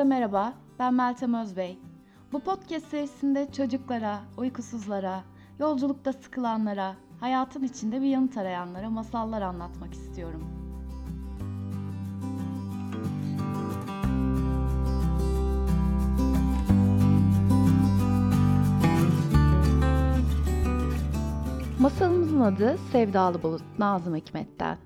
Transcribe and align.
Herkese 0.00 0.14
merhaba, 0.14 0.52
ben 0.78 0.94
Meltem 0.94 1.34
Özbey. 1.34 1.78
Bu 2.32 2.40
podcast 2.40 2.86
serisinde 2.86 3.52
çocuklara, 3.52 4.20
uykusuzlara, 4.36 5.24
yolculukta 5.58 6.12
sıkılanlara, 6.12 6.96
hayatın 7.20 7.62
içinde 7.62 8.00
bir 8.00 8.06
yanıt 8.06 8.36
arayanlara 8.36 8.90
masallar 8.90 9.42
anlatmak 9.42 9.94
istiyorum. 9.94 10.44
Masalımızın 21.80 22.40
adı 22.40 22.78
Sevdalı 22.92 23.42
Bulut 23.42 23.62
Nazım 23.78 24.16
Hikmet'ten. 24.16 24.78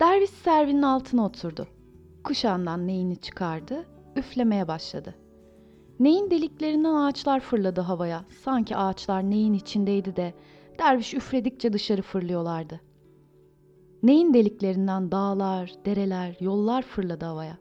Derviş 0.00 0.30
servinin 0.30 0.82
altına 0.82 1.24
oturdu. 1.24 1.66
Kuşağından 2.30 2.86
neyini 2.86 3.16
çıkardı, 3.16 3.86
üflemeye 4.16 4.68
başladı. 4.68 5.14
Neyin 6.00 6.30
deliklerinden 6.30 6.94
ağaçlar 6.94 7.40
fırladı 7.40 7.80
havaya. 7.80 8.24
Sanki 8.44 8.76
ağaçlar 8.76 9.30
neyin 9.30 9.52
içindeydi 9.52 10.16
de 10.16 10.34
derviş 10.78 11.14
üfledikçe 11.14 11.72
dışarı 11.72 12.02
fırlıyorlardı. 12.02 12.80
Neyin 14.02 14.34
deliklerinden 14.34 15.12
dağlar, 15.12 15.72
dereler, 15.86 16.36
yollar 16.40 16.82
fırladı 16.82 17.24
havaya. 17.24 17.58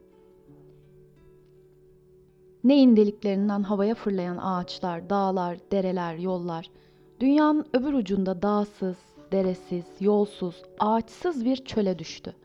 Neyin 2.63 2.97
deliklerinden 2.97 3.63
havaya 3.63 3.95
fırlayan 3.95 4.37
ağaçlar, 4.37 5.09
dağlar, 5.09 5.57
dereler, 5.71 6.15
yollar, 6.15 6.71
dünyanın 7.19 7.65
öbür 7.73 7.93
ucunda 7.93 8.41
dağsız, 8.41 8.97
deresiz, 9.31 9.85
yolsuz, 9.99 10.63
ağaçsız 10.79 11.45
bir 11.45 11.55
çöle 11.55 11.99
düştü. 11.99 12.35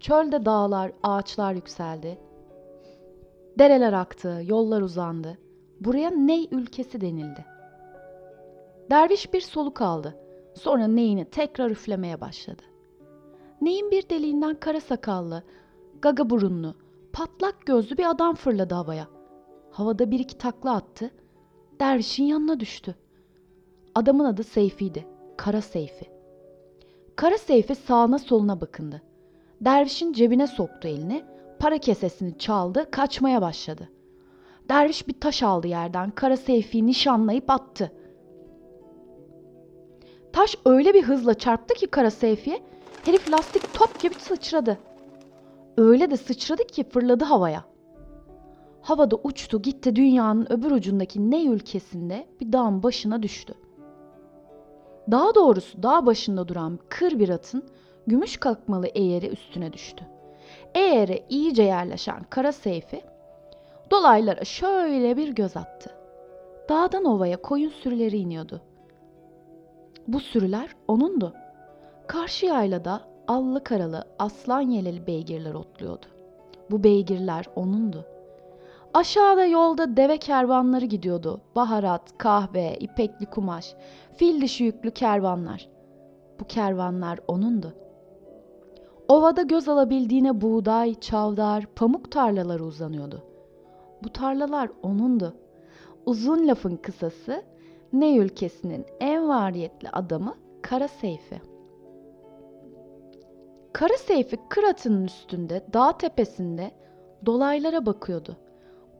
Çölde 0.00 0.44
dağlar, 0.44 0.92
ağaçlar 1.02 1.54
yükseldi. 1.54 2.18
Dereler 3.58 3.92
aktı, 3.92 4.42
yollar 4.44 4.82
uzandı. 4.82 5.38
Buraya 5.80 6.10
Ney 6.10 6.48
ülkesi 6.50 7.00
denildi. 7.00 7.44
Derviş 8.90 9.32
bir 9.32 9.40
soluk 9.40 9.80
aldı. 9.80 10.16
Sonra 10.54 10.86
neyini 10.86 11.24
tekrar 11.24 11.70
üflemeye 11.70 12.20
başladı. 12.20 12.62
Neyin 13.60 13.90
bir 13.90 14.08
deliğinden 14.08 14.54
kara 14.54 14.80
sakallı, 14.80 15.42
gaga 16.02 16.30
burunlu, 16.30 16.74
patlak 17.12 17.66
gözlü 17.66 17.96
bir 17.96 18.10
adam 18.10 18.34
fırladı 18.34 18.74
havaya. 18.74 19.08
Havada 19.70 20.10
bir 20.10 20.18
iki 20.18 20.38
takla 20.38 20.74
attı. 20.74 21.10
Dervişin 21.80 22.24
yanına 22.24 22.60
düştü. 22.60 22.94
Adamın 23.94 24.24
adı 24.24 24.44
Seyfi'ydi. 24.44 25.06
Kara 25.36 25.60
Seyfi. 25.60 26.10
Kara 27.16 27.38
Seyfi 27.38 27.74
sağına 27.74 28.18
soluna 28.18 28.60
bakındı. 28.60 29.02
Dervişin 29.60 30.12
cebine 30.12 30.46
soktu 30.46 30.88
elini, 30.88 31.24
para 31.58 31.78
kesesini 31.78 32.38
çaldı, 32.38 32.90
kaçmaya 32.90 33.42
başladı. 33.42 33.88
Derviş 34.68 35.08
bir 35.08 35.20
taş 35.20 35.42
aldı 35.42 35.66
yerden, 35.68 36.10
Kara 36.10 36.36
Seyfi'yi 36.36 36.86
nişanlayıp 36.86 37.50
attı. 37.50 37.92
Taş 40.32 40.56
öyle 40.66 40.94
bir 40.94 41.02
hızla 41.02 41.34
çarptı 41.34 41.74
ki 41.74 41.86
Kara 41.86 42.10
Seyfi'ye, 42.10 42.62
herif 43.04 43.32
lastik 43.32 43.74
top 43.74 44.00
gibi 44.00 44.14
sıçradı. 44.14 44.78
Öyle 45.76 46.10
de 46.10 46.16
sıçradı 46.16 46.64
ki 46.64 46.84
fırladı 46.84 47.24
havaya. 47.24 47.64
Havada 48.82 49.16
uçtu 49.24 49.62
gitti 49.62 49.96
dünyanın 49.96 50.52
öbür 50.52 50.70
ucundaki 50.70 51.30
ne 51.30 51.44
ülkesinde 51.44 52.26
bir 52.40 52.52
dağın 52.52 52.82
başına 52.82 53.22
düştü. 53.22 53.54
Daha 55.10 55.34
doğrusu 55.34 55.82
dağ 55.82 56.06
başında 56.06 56.48
duran 56.48 56.78
kır 56.88 57.18
bir 57.18 57.28
atın 57.28 57.64
gümüş 58.08 58.36
kalkmalı 58.36 58.86
eğeri 58.86 59.28
üstüne 59.28 59.72
düştü. 59.72 60.04
Eğere 60.74 61.24
iyice 61.28 61.62
yerleşen 61.62 62.22
kara 62.30 62.52
seyfi 62.52 63.00
dolaylara 63.90 64.44
şöyle 64.44 65.16
bir 65.16 65.28
göz 65.28 65.56
attı. 65.56 65.90
Dağdan 66.68 67.04
ovaya 67.04 67.42
koyun 67.42 67.70
sürüleri 67.70 68.16
iniyordu. 68.16 68.60
Bu 70.08 70.20
sürüler 70.20 70.70
onundu. 70.88 71.34
Karşı 72.06 72.46
yaylada 72.46 73.00
allı 73.28 73.64
karalı 73.64 74.04
aslan 74.18 74.60
yeleli 74.60 75.06
beygirler 75.06 75.54
otluyordu. 75.54 76.06
Bu 76.70 76.84
beygirler 76.84 77.44
onundu. 77.56 78.04
Aşağıda 78.94 79.44
yolda 79.44 79.96
deve 79.96 80.18
kervanları 80.18 80.84
gidiyordu. 80.84 81.40
Baharat, 81.56 82.18
kahve, 82.18 82.76
ipekli 82.80 83.26
kumaş, 83.26 83.74
fil 84.16 84.40
dişi 84.40 84.64
yüklü 84.64 84.90
kervanlar. 84.90 85.68
Bu 86.40 86.44
kervanlar 86.44 87.18
onundu. 87.28 87.74
Ovada 89.08 89.42
göz 89.42 89.68
alabildiğine 89.68 90.40
buğday, 90.40 90.94
çavdar, 90.94 91.66
pamuk 91.66 92.10
tarlaları 92.10 92.64
uzanıyordu. 92.64 93.22
Bu 94.02 94.12
tarlalar 94.12 94.70
onundu. 94.82 95.34
Uzun 96.06 96.48
lafın 96.48 96.76
kısası 96.76 97.42
ne 97.92 98.16
ülkesinin 98.16 98.86
en 99.00 99.28
variyetli 99.28 99.88
adamı 99.88 100.34
Kara 100.62 100.88
Seyfi. 100.88 101.40
Kara 103.72 103.96
Seyfi 103.98 104.36
kıratının 104.48 105.04
üstünde, 105.04 105.66
dağ 105.72 105.98
tepesinde 105.98 106.70
dolaylara 107.26 107.86
bakıyordu. 107.86 108.36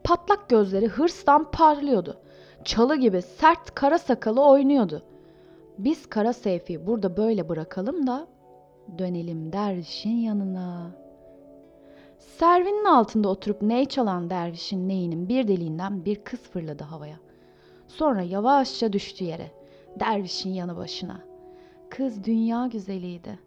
Patlak 0.05 0.49
gözleri 0.49 0.87
hırstan 0.89 1.51
parlıyordu. 1.51 2.17
Çalı 2.65 2.97
gibi 2.97 3.23
sert 3.23 3.75
kara 3.75 3.99
sakalı 3.99 4.45
oynuyordu. 4.45 5.03
Biz 5.79 6.07
Kara 6.07 6.33
Seyfi'yi 6.33 6.87
burada 6.87 7.17
böyle 7.17 7.49
bırakalım 7.49 8.07
da 8.07 8.27
dönelim 8.99 9.53
dervişin 9.53 10.17
yanına. 10.17 10.91
Servinin 12.19 12.85
altında 12.85 13.29
oturup 13.29 13.63
ney 13.63 13.87
çalan 13.87 14.31
dervişin 14.31 14.89
neyinin 14.89 15.29
bir 15.29 15.49
deliğinden 15.49 16.05
bir 16.05 16.25
kız 16.25 16.41
fırladı 16.41 16.85
havaya. 16.85 17.17
Sonra 17.89 18.23
yavaşça 18.23 18.93
düştü 18.93 19.25
yere. 19.25 19.51
Dervişin 20.01 20.51
yanı 20.51 20.77
başına. 20.77 21.21
Kız 21.91 22.25
dünya 22.25 22.67
güzeliydi. 22.67 23.39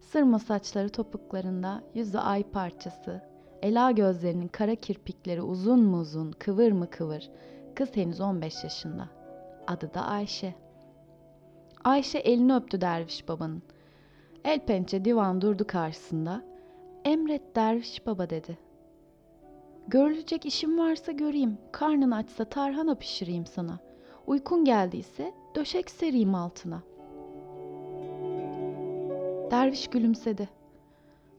Sırma 0.00 0.38
saçları 0.38 0.88
topuklarında, 0.88 1.82
yüzü 1.94 2.18
ay 2.18 2.42
parçası. 2.42 3.22
Ela 3.62 3.90
gözlerinin 3.90 4.48
kara 4.48 4.74
kirpikleri 4.74 5.42
uzun 5.42 5.80
mu 5.80 5.98
uzun, 5.98 6.32
kıvır 6.32 6.72
mı 6.72 6.90
kıvır. 6.90 7.30
Kız 7.74 7.96
henüz 7.96 8.20
15 8.20 8.64
yaşında. 8.64 9.08
Adı 9.66 9.94
da 9.94 10.00
Ayşe. 10.00 10.54
Ayşe 11.84 12.18
elini 12.18 12.54
öptü 12.54 12.80
derviş 12.80 13.28
babanın. 13.28 13.62
El 14.44 14.60
pençe 14.60 15.04
divan 15.04 15.40
durdu 15.40 15.66
karşısında. 15.66 16.42
Emret 17.04 17.56
derviş 17.56 18.06
baba 18.06 18.30
dedi. 18.30 18.58
Görülecek 19.88 20.46
işim 20.46 20.78
varsa 20.78 21.12
göreyim. 21.12 21.58
Karnın 21.72 22.10
açsa 22.10 22.44
tarhana 22.44 22.94
pişireyim 22.94 23.46
sana. 23.46 23.78
Uykun 24.26 24.64
geldiyse 24.64 25.34
döşek 25.54 25.90
sereyim 25.90 26.34
altına. 26.34 26.82
Derviş 29.50 29.88
gülümsedi. 29.88 30.48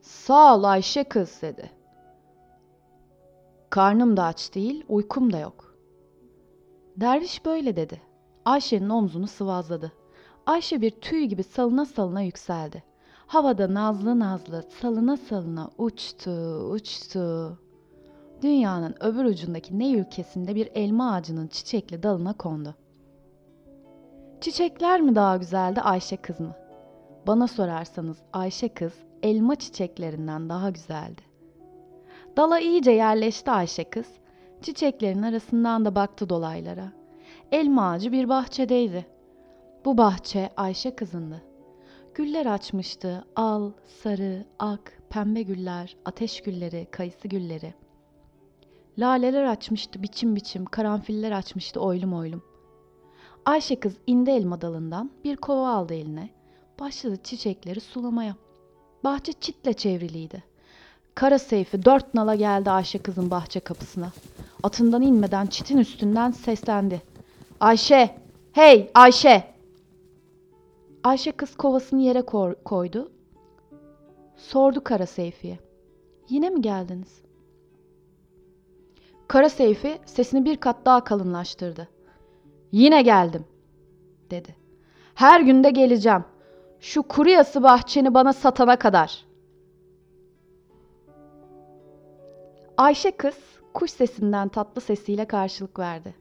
Sağ 0.00 0.56
ol 0.56 0.64
Ayşe 0.64 1.04
kız 1.04 1.42
dedi. 1.42 1.70
Karnım 3.70 4.16
da 4.16 4.24
aç 4.24 4.54
değil, 4.54 4.84
uykum 4.88 5.32
da 5.32 5.38
yok. 5.38 5.76
Derviş 6.96 7.44
böyle 7.44 7.76
dedi. 7.76 8.00
Ayşe'nin 8.44 8.88
omzunu 8.88 9.26
sıvazladı. 9.26 9.92
Ayşe 10.46 10.80
bir 10.80 10.90
tüy 10.90 11.24
gibi 11.24 11.42
salına 11.42 11.86
salına 11.86 12.22
yükseldi. 12.22 12.91
Havada 13.32 13.74
nazlı 13.74 14.18
nazlı 14.18 14.64
salına 14.80 15.16
salına 15.16 15.70
uçtu, 15.78 16.30
uçtu. 16.70 17.58
Dünyanın 18.42 18.94
öbür 19.00 19.24
ucundaki 19.24 19.78
ne 19.78 19.92
ülkesinde 19.92 20.54
bir 20.54 20.68
elma 20.74 21.12
ağacının 21.12 21.46
çiçekli 21.46 22.02
dalına 22.02 22.32
kondu. 22.32 22.74
Çiçekler 24.40 25.00
mi 25.00 25.14
daha 25.14 25.36
güzeldi 25.36 25.80
Ayşe 25.80 26.16
kız 26.16 26.40
mı? 26.40 26.54
Bana 27.26 27.48
sorarsanız 27.48 28.18
Ayşe 28.32 28.68
kız 28.68 28.92
elma 29.22 29.54
çiçeklerinden 29.54 30.48
daha 30.48 30.70
güzeldi. 30.70 31.22
Dala 32.36 32.60
iyice 32.60 32.90
yerleşti 32.90 33.50
Ayşe 33.50 33.84
kız. 33.84 34.06
Çiçeklerin 34.62 35.22
arasından 35.22 35.84
da 35.84 35.94
baktı 35.94 36.28
dolaylara. 36.28 36.92
Elma 37.52 37.90
ağacı 37.90 38.12
bir 38.12 38.28
bahçedeydi. 38.28 39.06
Bu 39.84 39.98
bahçe 39.98 40.50
Ayşe 40.56 40.96
kızındı. 40.96 41.51
Güller 42.14 42.46
açmıştı. 42.46 43.24
Al, 43.36 43.72
sarı, 44.02 44.44
ak, 44.58 44.98
pembe 45.10 45.42
güller, 45.42 45.96
ateş 46.04 46.40
gülleri, 46.40 46.86
kayısı 46.90 47.28
gülleri. 47.28 47.74
Laleler 48.98 49.44
açmıştı 49.44 50.02
biçim 50.02 50.36
biçim, 50.36 50.64
karanfiller 50.64 51.32
açmıştı 51.32 51.80
oylum 51.80 52.14
oylum. 52.14 52.42
Ayşe 53.44 53.80
kız 53.80 53.92
indi 54.06 54.30
elma 54.30 54.60
dalından 54.60 55.10
bir 55.24 55.36
kova 55.36 55.74
aldı 55.74 55.94
eline. 55.94 56.30
Başladı 56.80 57.18
çiçekleri 57.24 57.80
sulamaya. 57.80 58.36
Bahçe 59.04 59.32
çitle 59.32 59.72
çevriliydi. 59.72 60.42
Kara 61.14 61.38
Seyfi 61.38 61.84
dört 61.84 62.14
nala 62.14 62.34
geldi 62.34 62.70
Ayşe 62.70 62.98
kızın 62.98 63.30
bahçe 63.30 63.60
kapısına. 63.60 64.12
Atından 64.62 65.02
inmeden 65.02 65.46
çitin 65.46 65.78
üstünden 65.78 66.30
seslendi. 66.30 67.02
Ayşe! 67.60 68.16
Hey 68.52 68.90
Ayşe! 68.94 69.51
Ayşe 71.04 71.32
kız 71.32 71.56
kovasını 71.56 72.00
yere 72.00 72.22
koydu. 72.64 73.12
Sordu 74.36 74.84
Kara 74.84 75.06
Seyfi'ye. 75.06 75.58
Yine 76.28 76.50
mi 76.50 76.62
geldiniz? 76.62 77.22
Kara 79.28 79.48
Seyfi 79.48 79.98
sesini 80.06 80.44
bir 80.44 80.56
kat 80.56 80.76
daha 80.84 81.04
kalınlaştırdı. 81.04 81.88
Yine 82.72 83.02
geldim, 83.02 83.44
dedi. 84.30 84.56
Her 85.14 85.40
günde 85.40 85.70
geleceğim. 85.70 86.24
Şu 86.80 87.02
kuru 87.02 87.28
yası 87.28 87.62
bahçeni 87.62 88.14
bana 88.14 88.32
satana 88.32 88.78
kadar. 88.78 89.24
Ayşe 92.76 93.10
kız 93.10 93.36
kuş 93.74 93.90
sesinden 93.90 94.48
tatlı 94.48 94.80
sesiyle 94.80 95.24
karşılık 95.24 95.78
verdi. 95.78 96.14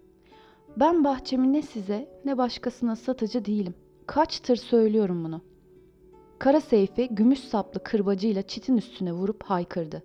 Ben 0.78 1.04
bahçemi 1.04 1.54
ne 1.54 1.62
size 1.62 2.10
ne 2.26 2.38
başkasına 2.38 2.96
satıcı 2.96 3.46
değilim. 3.46 3.76
Kaçtır 4.12 4.56
söylüyorum 4.56 5.24
bunu. 5.24 5.42
Kara 6.40 6.62
Seyfi 6.62 7.08
gümüş 7.12 7.40
saplı 7.40 7.84
kırbacıyla 7.84 8.42
çitin 8.42 8.78
üstüne 8.78 9.14
vurup 9.14 9.44
haykırdı. 9.44 10.04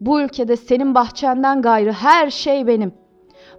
Bu 0.00 0.20
ülkede 0.20 0.56
senin 0.56 0.94
bahçenden 0.94 1.62
gayrı 1.62 1.92
her 1.92 2.30
şey 2.30 2.66
benim. 2.66 2.92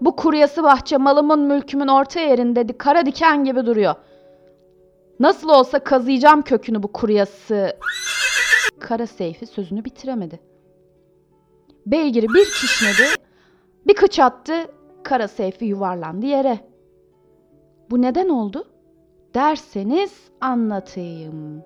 Bu 0.01 0.15
kuruyası 0.15 0.63
bahçe 0.63 0.97
malımın 0.97 1.39
mülkümün 1.39 1.87
orta 1.87 2.19
yerinde 2.19 2.77
kara 2.77 3.05
diken 3.05 3.43
gibi 3.43 3.65
duruyor. 3.65 3.95
Nasıl 5.19 5.49
olsa 5.49 5.79
kazıyacağım 5.79 6.41
kökünü 6.41 6.83
bu 6.83 6.91
kuruyası. 6.91 7.77
Kara 8.79 9.07
Seyfi 9.07 9.45
sözünü 9.45 9.85
bitiremedi. 9.85 10.39
Beygiri 11.85 12.27
bir 12.27 12.45
kişnedi, 12.45 13.21
bir 13.87 13.95
kıç 13.95 14.19
attı, 14.19 14.53
Kara 15.03 15.27
Seyfi 15.27 15.65
yuvarlandı 15.65 16.25
yere. 16.25 16.59
Bu 17.89 18.01
neden 18.01 18.29
oldu? 18.29 18.67
Derseniz 19.35 20.13
anlatayım. 20.41 21.63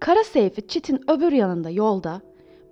Kara 0.00 0.24
Seyfi 0.24 0.68
çitin 0.68 1.10
öbür 1.10 1.32
yanında 1.32 1.70
yolda, 1.70 2.20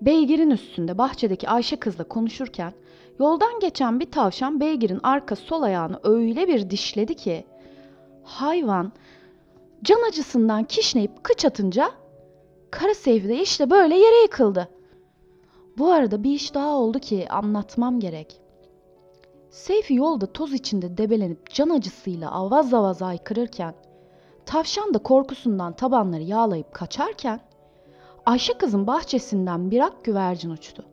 beygirin 0.01 0.51
üstünde 0.51 0.99
bahçedeki 0.99 1.49
Ayşe 1.49 1.77
kızla 1.77 2.05
konuşurken 2.05 2.73
yoldan 3.19 3.61
geçen 3.61 4.01
bir 4.01 4.11
tavşan 4.11 4.61
beygirin 4.61 5.01
arka 5.03 5.37
sol 5.37 5.63
ayağını 5.63 6.01
öyle 6.03 6.49
bir 6.49 6.71
dişledi 6.71 7.15
ki 7.15 7.45
hayvan 8.25 8.93
can 9.83 10.09
acısından 10.09 10.65
kişneyip 10.65 11.25
kıç 11.25 11.45
atınca 11.45 11.91
Kara 12.71 12.95
Seyfi 12.95 13.29
de 13.29 13.43
işte 13.43 13.71
böyle 13.71 13.95
yere 13.95 14.23
yıkıldı. 14.23 14.69
Bu 15.79 15.93
arada 15.93 16.25
bir 16.25 16.31
iş 16.31 16.55
daha 16.55 16.77
oldu 16.77 16.99
ki 16.99 17.27
anlatmam 17.31 18.01
gerek. 18.01 18.44
Seyfi 19.55 19.95
yolda 19.95 20.27
toz 20.27 20.53
içinde 20.53 20.99
debelenip 20.99 21.51
can 21.51 21.71
acısıyla 21.71 22.31
avaz 22.31 22.75
avaz 22.75 23.03
aykırırken, 23.03 23.75
tavşan 24.47 24.95
da 24.95 24.99
korkusundan 24.99 25.73
tabanları 25.73 26.23
yağlayıp 26.23 26.75
kaçarken, 26.75 27.41
Ayşe 28.27 28.53
kızın 28.53 28.87
bahçesinden 28.87 29.71
bir 29.71 29.81
ak 29.81 30.05
güvercin 30.05 30.51
uçtu. 30.51 30.85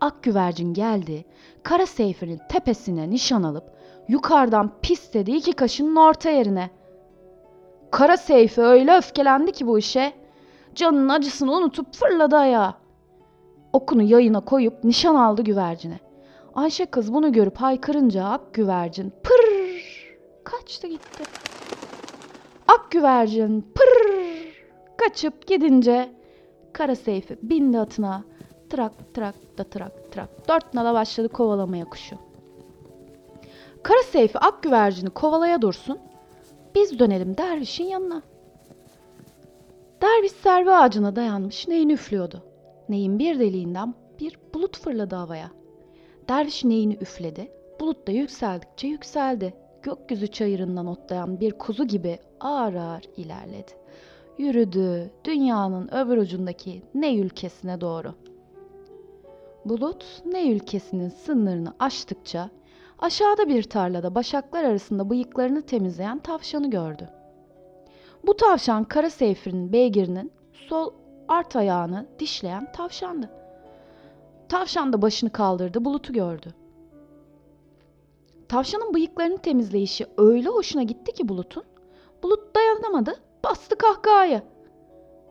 Ak 0.00 0.22
güvercin 0.22 0.74
geldi, 0.74 1.24
kara 1.62 1.86
Seyfi'nin 1.86 2.40
tepesine 2.48 3.10
nişan 3.10 3.42
alıp 3.42 3.64
yukarıdan 4.08 4.72
pisledi 4.82 5.30
iki 5.30 5.52
kaşının 5.52 5.96
orta 5.96 6.30
yerine. 6.30 6.70
Kara 7.90 8.16
Seyfi 8.16 8.60
öyle 8.60 8.96
öfkelendi 8.96 9.52
ki 9.52 9.66
bu 9.66 9.78
işe, 9.78 10.12
canının 10.74 11.08
acısını 11.08 11.52
unutup 11.52 11.94
fırladı 11.94 12.36
ayağa. 12.36 12.74
Okunu 13.72 14.02
yayına 14.02 14.40
koyup 14.40 14.84
nişan 14.84 15.14
aldı 15.14 15.42
güvercine. 15.42 16.00
Ayşe 16.54 16.86
kız 16.86 17.14
bunu 17.14 17.32
görüp 17.32 17.56
haykırınca 17.56 18.24
ak 18.24 18.54
güvercin 18.54 19.12
pır 19.22 19.40
kaçtı 20.44 20.86
gitti. 20.86 21.24
Ak 22.68 22.90
güvercin 22.90 23.60
pır 23.74 23.88
kaçıp 24.96 25.46
gidince 25.46 26.12
kara 26.72 26.96
Seyfi 26.96 27.38
bindi 27.42 27.78
atına 27.78 28.24
trak 28.70 29.14
trak 29.14 29.58
da 29.58 29.64
trak 29.64 30.12
trak 30.12 30.48
dört 30.48 30.74
nala 30.74 30.94
başladı 30.94 31.28
kovalamaya 31.28 31.84
kuşu. 31.84 32.16
Kara 33.82 34.02
Seyfi 34.02 34.38
ak 34.38 34.62
güvercini 34.62 35.10
kovalaya 35.10 35.62
dursun 35.62 35.98
biz 36.74 36.98
dönelim 36.98 37.36
dervişin 37.36 37.84
yanına. 37.84 38.22
Derviş 40.02 40.32
servi 40.32 40.70
ağacına 40.70 41.16
dayanmış 41.16 41.68
neyini 41.68 41.92
üflüyordu. 41.92 42.42
Neyin 42.88 43.18
bir 43.18 43.40
deliğinden 43.40 43.94
bir 44.20 44.38
bulut 44.54 44.78
fırladı 44.78 45.16
havaya. 45.16 45.50
Derviş 46.28 46.64
neyini 46.64 46.94
üfledi. 47.00 47.50
Bulut 47.80 48.06
da 48.06 48.12
yükseldikçe 48.12 48.88
yükseldi. 48.88 49.54
Gökyüzü 49.82 50.26
çayırından 50.26 50.86
otlayan 50.86 51.40
bir 51.40 51.52
kuzu 51.52 51.86
gibi 51.86 52.18
ağır 52.40 52.74
ağır 52.74 53.02
ilerledi. 53.16 53.72
Yürüdü 54.38 55.10
dünyanın 55.24 55.94
öbür 55.94 56.16
ucundaki 56.16 56.82
ne 56.94 57.16
ülkesine 57.16 57.80
doğru. 57.80 58.14
Bulut 59.64 60.22
ne 60.26 60.50
ülkesinin 60.50 61.08
sınırını 61.08 61.74
aştıkça 61.78 62.50
aşağıda 62.98 63.48
bir 63.48 63.62
tarlada 63.62 64.14
başaklar 64.14 64.64
arasında 64.64 65.10
bıyıklarını 65.10 65.62
temizleyen 65.62 66.18
tavşanı 66.18 66.70
gördü. 66.70 67.08
Bu 68.26 68.36
tavşan 68.36 68.84
kara 68.84 69.10
seyfirinin 69.10 69.72
beygirinin 69.72 70.32
sol 70.52 70.92
art 71.28 71.56
ayağını 71.56 72.06
dişleyen 72.18 72.72
tavşandı. 72.72 73.43
Tavşan 74.54 74.92
da 74.92 75.02
başını 75.02 75.30
kaldırdı, 75.30 75.84
bulutu 75.84 76.12
gördü. 76.12 76.54
Tavşanın 78.48 78.94
bıyıklarını 78.94 79.38
temizleyişi 79.38 80.06
öyle 80.16 80.48
hoşuna 80.48 80.82
gitti 80.82 81.12
ki 81.12 81.28
bulutun. 81.28 81.62
Bulut 82.22 82.54
dayanamadı, 82.54 83.14
bastı 83.44 83.78
kahkahaya. 83.78 84.42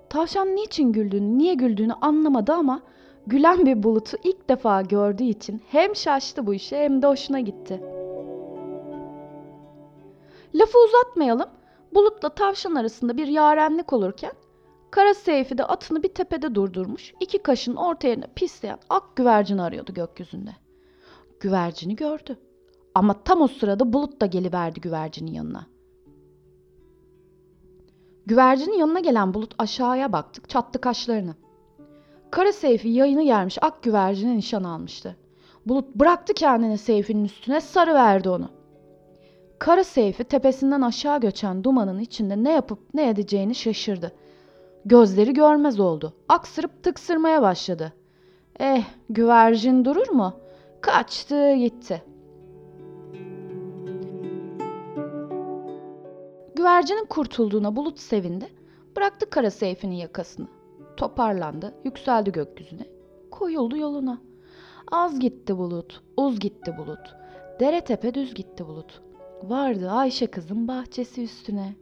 Tavşan 0.09 0.55
niçin 0.55 0.91
güldüğünü, 0.91 1.37
niye 1.37 1.53
güldüğünü 1.53 1.93
anlamadı 1.93 2.53
ama 2.53 2.81
gülen 3.27 3.65
bir 3.65 3.83
bulutu 3.83 4.17
ilk 4.23 4.49
defa 4.49 4.81
gördüğü 4.81 5.23
için 5.23 5.61
hem 5.67 5.95
şaştı 5.95 6.47
bu 6.47 6.53
işe 6.53 6.77
hem 6.77 7.01
de 7.01 7.07
hoşuna 7.07 7.39
gitti. 7.39 7.81
Lafı 10.55 10.77
uzatmayalım. 10.85 11.49
Bulutla 11.93 12.29
tavşan 12.29 12.75
arasında 12.75 13.17
bir 13.17 13.27
yarenlik 13.27 13.93
olurken 13.93 14.31
Kara 14.93 15.13
Seyfi 15.13 15.57
de 15.57 15.65
atını 15.65 16.03
bir 16.03 16.09
tepede 16.09 16.55
durdurmuş, 16.55 17.13
iki 17.19 17.37
kaşın 17.37 17.75
orta 17.75 18.07
yerine 18.07 18.25
pisleyen 18.35 18.79
ak 18.89 19.15
güvercini 19.15 19.61
arıyordu 19.61 19.93
gökyüzünde. 19.93 20.49
Güvercini 21.39 21.95
gördü. 21.95 22.37
Ama 22.95 23.23
tam 23.23 23.41
o 23.41 23.47
sırada 23.47 23.93
bulut 23.93 24.21
da 24.21 24.25
geliverdi 24.25 24.81
güvercinin 24.81 25.31
yanına. 25.31 25.67
Güvercinin 28.25 28.77
yanına 28.77 28.99
gelen 28.99 29.33
bulut 29.33 29.55
aşağıya 29.57 30.11
baktık, 30.11 30.49
çattı 30.49 30.81
kaşlarını. 30.81 31.35
Kara 32.31 32.53
Seyfi 32.53 32.89
yayını 32.89 33.23
gelmiş 33.23 33.57
ak 33.61 33.83
güvercine 33.83 34.37
nişan 34.37 34.63
almıştı. 34.63 35.15
Bulut 35.65 35.95
bıraktı 35.95 36.33
kendini 36.33 36.77
Seyfi'nin 36.77 37.25
üstüne 37.25 37.61
sarı 37.61 37.93
verdi 37.93 38.29
onu. 38.29 38.49
Kara 39.59 39.83
Seyfi 39.83 40.23
tepesinden 40.23 40.81
aşağı 40.81 41.19
göçen 41.19 41.63
dumanın 41.63 41.99
içinde 41.99 42.43
ne 42.43 42.51
yapıp 42.51 42.79
ne 42.93 43.09
edeceğini 43.09 43.55
şaşırdı. 43.55 44.11
Gözleri 44.85 45.33
görmez 45.33 45.79
oldu. 45.79 46.13
Aksırıp 46.29 46.83
tıksırmaya 46.83 47.41
başladı. 47.41 47.93
Eh, 48.59 48.83
güvercin 49.09 49.85
durur 49.85 50.09
mu? 50.09 50.33
Kaçtı 50.81 51.55
gitti. 51.55 52.03
Güvercinin 56.55 57.05
kurtulduğuna 57.05 57.75
bulut 57.75 57.99
sevindi. 57.99 58.47
Bıraktı 58.95 59.29
kara 59.29 59.51
seyfinin 59.51 59.95
yakasını. 59.95 60.47
Toparlandı, 60.97 61.73
yükseldi 61.83 62.31
gökyüzüne. 62.31 62.87
Koyuldu 63.31 63.77
yoluna. 63.77 64.21
Az 64.91 65.19
gitti 65.19 65.57
bulut, 65.57 66.01
uz 66.17 66.39
gitti 66.39 66.75
bulut. 66.77 67.15
Dere 67.59 67.81
tepe 67.81 68.13
düz 68.13 68.33
gitti 68.33 68.67
bulut. 68.67 69.01
Vardı 69.43 69.89
Ayşe 69.91 70.27
kızın 70.27 70.67
bahçesi 70.67 71.23
üstüne. 71.23 71.75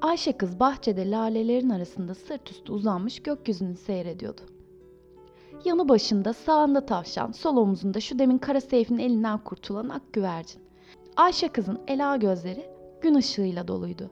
Ayşe 0.00 0.32
kız 0.32 0.60
bahçede 0.60 1.10
lalelerin 1.10 1.70
arasında 1.70 2.14
sırt 2.14 2.50
üstü 2.50 2.72
uzanmış 2.72 3.22
gökyüzünü 3.22 3.76
seyrediyordu. 3.76 4.40
Yanı 5.64 5.88
başında 5.88 6.32
sağında 6.32 6.86
tavşan, 6.86 7.32
sol 7.32 7.56
omuzunda 7.56 8.00
şu 8.00 8.18
demin 8.18 8.38
kara 8.38 8.60
seyfin 8.60 8.98
elinden 8.98 9.38
kurtulan 9.38 9.88
ak 9.88 10.12
güvercin. 10.12 10.62
Ayşe 11.16 11.48
kızın 11.48 11.80
ela 11.88 12.16
gözleri 12.16 12.66
gün 13.00 13.14
ışığıyla 13.14 13.68
doluydu. 13.68 14.10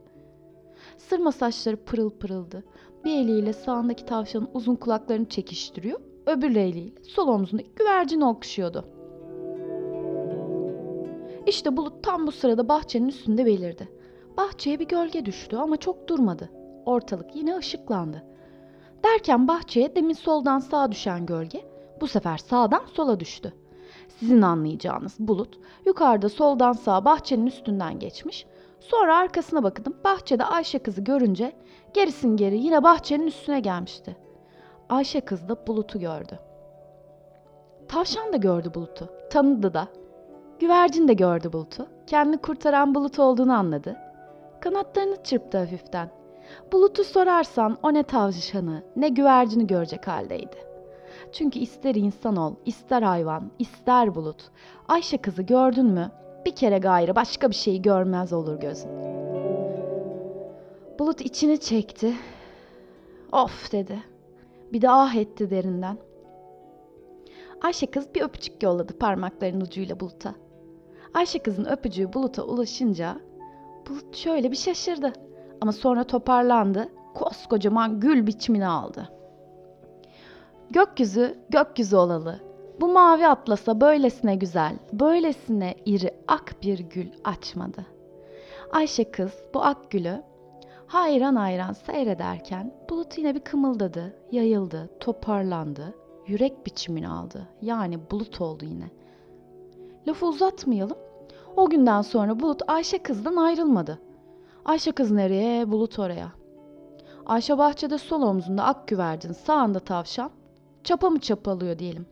Sırma 0.98 1.32
saçları 1.32 1.76
pırıl 1.76 2.10
pırıldı. 2.10 2.64
Bir 3.04 3.10
eliyle 3.10 3.52
sağındaki 3.52 4.04
tavşanın 4.06 4.48
uzun 4.54 4.76
kulaklarını 4.76 5.28
çekiştiriyor, 5.28 6.00
öbür 6.26 6.56
eliyle 6.56 7.02
sol 7.02 7.28
omzundaki 7.28 7.70
güvercini 7.76 8.24
okşuyordu. 8.24 8.84
İşte 11.46 11.76
bulut 11.76 12.02
tam 12.02 12.26
bu 12.26 12.32
sırada 12.32 12.68
bahçenin 12.68 13.08
üstünde 13.08 13.46
belirdi. 13.46 13.88
Bahçeye 14.36 14.78
bir 14.78 14.88
gölge 14.88 15.26
düştü 15.26 15.56
ama 15.56 15.76
çok 15.76 16.08
durmadı. 16.08 16.50
Ortalık 16.86 17.36
yine 17.36 17.56
ışıklandı. 17.56 18.24
Derken 19.04 19.48
bahçeye 19.48 19.96
demin 19.96 20.14
soldan 20.14 20.58
sağa 20.58 20.92
düşen 20.92 21.26
gölge 21.26 21.64
bu 22.00 22.08
sefer 22.08 22.38
sağdan 22.38 22.82
sola 22.94 23.20
düştü. 23.20 23.52
Sizin 24.08 24.42
anlayacağınız 24.42 25.16
bulut 25.18 25.58
yukarıda 25.86 26.28
soldan 26.28 26.72
sağa 26.72 27.04
bahçenin 27.04 27.46
üstünden 27.46 27.98
geçmiş. 27.98 28.46
Sonra 28.80 29.16
arkasına 29.16 29.62
bakıp 29.62 30.04
bahçede 30.04 30.44
Ayşe 30.44 30.78
kızı 30.78 31.00
görünce 31.00 31.52
gerisin 31.94 32.36
geri 32.36 32.58
yine 32.58 32.82
bahçenin 32.82 33.26
üstüne 33.26 33.60
gelmişti. 33.60 34.16
Ayşe 34.88 35.20
kız 35.20 35.48
da 35.48 35.66
bulutu 35.66 35.98
gördü. 36.00 36.38
Tavşan 37.88 38.32
da 38.32 38.36
gördü 38.36 38.70
bulutu. 38.74 39.08
Tanıdı 39.30 39.74
da. 39.74 39.88
Güvercin 40.58 41.08
de 41.08 41.12
gördü 41.12 41.52
bulutu. 41.52 41.86
Kendini 42.06 42.36
kurtaran 42.36 42.94
bulut 42.94 43.18
olduğunu 43.18 43.52
anladı. 43.52 43.96
Kanatlarını 44.62 45.22
çırptı 45.22 45.58
hafiften. 45.58 46.10
Bulutu 46.72 47.04
sorarsan 47.04 47.78
o 47.82 47.94
ne 47.94 48.02
tavşanı 48.02 48.82
ne 48.96 49.08
güvercini 49.08 49.66
görecek 49.66 50.08
haldeydi. 50.08 50.56
Çünkü 51.32 51.58
ister 51.58 51.94
insan 51.94 52.36
ol, 52.36 52.54
ister 52.66 53.02
hayvan, 53.02 53.50
ister 53.58 54.14
bulut. 54.14 54.50
Ayşe 54.88 55.18
kızı 55.18 55.42
gördün 55.42 55.86
mü 55.86 56.10
bir 56.46 56.54
kere 56.54 56.78
gayrı 56.78 57.16
başka 57.16 57.50
bir 57.50 57.54
şeyi 57.54 57.82
görmez 57.82 58.32
olur 58.32 58.60
gözün. 58.60 58.90
Bulut 60.98 61.20
içini 61.20 61.60
çekti. 61.60 62.14
Of 63.32 63.72
dedi. 63.72 64.02
Bir 64.72 64.82
de 64.82 64.90
ah 64.90 65.14
etti 65.14 65.50
derinden. 65.50 65.98
Ayşe 67.62 67.86
kız 67.86 68.14
bir 68.14 68.22
öpücük 68.22 68.62
yolladı 68.62 68.98
parmaklarının 68.98 69.60
ucuyla 69.60 70.00
Bulut'a. 70.00 70.34
Ayşe 71.14 71.38
kızın 71.38 71.64
öpücüğü 71.64 72.12
Bulut'a 72.12 72.42
ulaşınca 72.42 73.20
Bulut 73.88 74.16
şöyle 74.16 74.50
bir 74.50 74.56
şaşırdı. 74.56 75.12
Ama 75.60 75.72
sonra 75.72 76.04
toparlandı. 76.04 76.88
Koskocaman 77.14 78.00
gül 78.00 78.26
biçimini 78.26 78.66
aldı. 78.66 79.08
Gökyüzü 80.70 81.38
gökyüzü 81.48 81.96
olalı. 81.96 82.40
Bu 82.80 82.88
mavi 82.88 83.26
atlasa 83.26 83.80
böylesine 83.80 84.36
güzel, 84.36 84.78
böylesine 84.92 85.74
iri 85.86 86.14
ak 86.28 86.54
bir 86.62 86.78
gül 86.78 87.08
açmadı. 87.24 87.86
Ayşe 88.72 89.10
kız 89.10 89.32
bu 89.54 89.64
ak 89.64 89.90
gülü 89.90 90.22
hayran 90.86 91.36
hayran 91.36 91.72
seyrederken 91.72 92.74
bulut 92.90 93.18
yine 93.18 93.34
bir 93.34 93.40
kımıldadı, 93.40 94.16
yayıldı, 94.32 94.90
toparlandı, 95.00 95.94
yürek 96.26 96.66
biçimini 96.66 97.08
aldı. 97.08 97.48
Yani 97.62 98.10
bulut 98.10 98.40
oldu 98.40 98.64
yine. 98.64 98.90
Lafı 100.08 100.26
uzatmayalım. 100.26 100.98
O 101.56 101.70
günden 101.70 102.02
sonra 102.02 102.40
Bulut 102.40 102.62
Ayşe 102.68 102.98
kızdan 102.98 103.36
ayrılmadı. 103.36 103.98
Ayşe 104.64 104.92
kız 104.92 105.10
nereye, 105.10 105.70
Bulut 105.70 105.98
oraya. 105.98 106.32
Ayşe 107.26 107.58
bahçede 107.58 107.98
sol 107.98 108.22
omzunda 108.22 108.64
ak 108.64 108.88
güvercin, 108.88 109.32
sağında 109.32 109.78
tavşan. 109.78 110.30
Çapa 110.84 111.10
mı 111.10 111.18
çapalıyor 111.18 111.78
diyelim. 111.78 112.06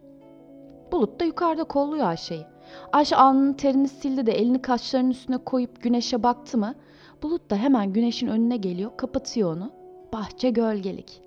Bulut 0.93 1.21
da 1.21 1.25
yukarıda 1.25 1.65
kolluyor 1.65 2.07
Ayşe'yi. 2.07 2.47
Ayşe 2.93 3.17
alnının 3.17 3.53
terini 3.53 3.89
sildi 3.89 4.27
de 4.27 4.33
elini 4.33 4.63
kaşlarının 4.63 5.11
üstüne 5.11 5.39
koyup 5.39 5.83
güneşe 5.83 6.23
baktı 6.23 6.59
mı? 6.59 6.75
Bulut 7.23 7.51
da 7.51 7.57
hemen 7.57 7.93
güneşin 7.93 8.27
önüne 8.27 8.57
geliyor, 8.57 8.91
kapatıyor 8.97 9.57
onu. 9.57 9.71
Bahçe 10.13 10.51
gölgelik. 10.51 11.23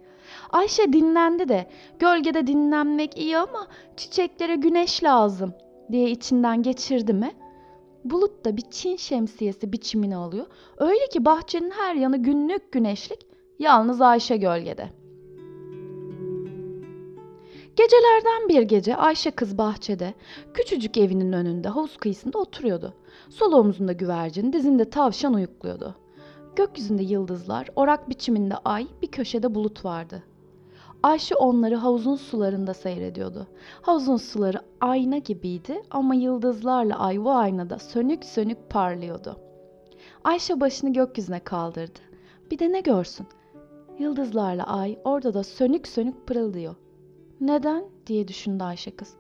Ayşe 0.52 0.94
dinlendi 0.94 1.50
de 1.50 1.68
gölgede 2.00 2.48
dinlenmek 2.48 3.18
iyi 3.18 3.38
ama 3.38 3.68
çiçeklere 3.98 4.56
güneş 4.56 5.04
lazım 5.04 5.54
diye 5.92 6.10
içinden 6.12 6.64
geçirdi 6.64 7.14
mi? 7.14 7.32
Bulut 8.04 8.46
da 8.46 8.58
bir 8.58 8.64
Çin 8.72 8.96
şemsiyesi 8.96 9.74
biçimini 9.74 10.16
alıyor. 10.16 10.46
Öyle 10.78 11.08
ki 11.14 11.26
bahçenin 11.26 11.72
her 11.72 11.96
yanı 11.96 12.18
günlük 12.18 12.72
güneşlik, 12.72 13.20
yalnız 13.60 14.02
Ayşe 14.02 14.38
gölgede. 14.38 14.90
Gecelerden 17.76 18.50
bir 18.50 18.62
gece 18.62 18.96
Ayşe 18.96 19.32
kız 19.32 19.58
bahçede, 19.58 20.14
küçücük 20.54 20.98
evinin 20.98 21.34
önünde 21.34 21.68
havuz 21.68 21.98
kıyısında 21.98 22.38
oturuyordu. 22.38 22.94
Sol 23.30 23.54
omzunda 23.54 23.94
güvercin, 23.94 24.54
dizinde 24.54 24.90
tavşan 24.90 25.34
uyukluyordu. 25.34 25.96
Gökyüzünde 26.56 27.04
yıldızlar, 27.04 27.68
orak 27.76 28.10
biçiminde 28.10 28.56
ay, 28.66 28.88
bir 29.02 29.08
köşede 29.08 29.56
bulut 29.56 29.86
vardı. 29.86 30.24
Ayşe 31.04 31.36
onları 31.36 31.76
havuzun 31.76 32.16
sularında 32.16 32.74
seyrediyordu. 32.74 33.48
Havuzun 33.82 34.18
suları 34.18 34.62
ayna 34.82 35.18
gibiydi 35.18 35.82
ama 35.92 36.16
yıldızlarla 36.16 37.00
ay 37.00 37.24
bu 37.24 37.32
aynada 37.32 37.80
sönük 37.80 38.26
sönük 38.26 38.70
parlıyordu. 38.70 39.38
Ayşe 40.24 40.60
başını 40.60 40.94
gökyüzüne 40.94 41.40
kaldırdı. 41.40 42.00
Bir 42.52 42.60
de 42.60 42.72
ne 42.72 42.82
görsün? 42.82 43.28
Yıldızlarla 44.00 44.64
ay 44.64 45.00
orada 45.04 45.34
da 45.34 45.44
sönük 45.44 45.88
sönük 45.88 46.28
pırıldıyor. 46.28 46.76
Neden 47.42 47.86
diye 48.08 48.28
düşündü 48.28 48.64
Ayşe 48.64 48.92
kız. 48.92 49.14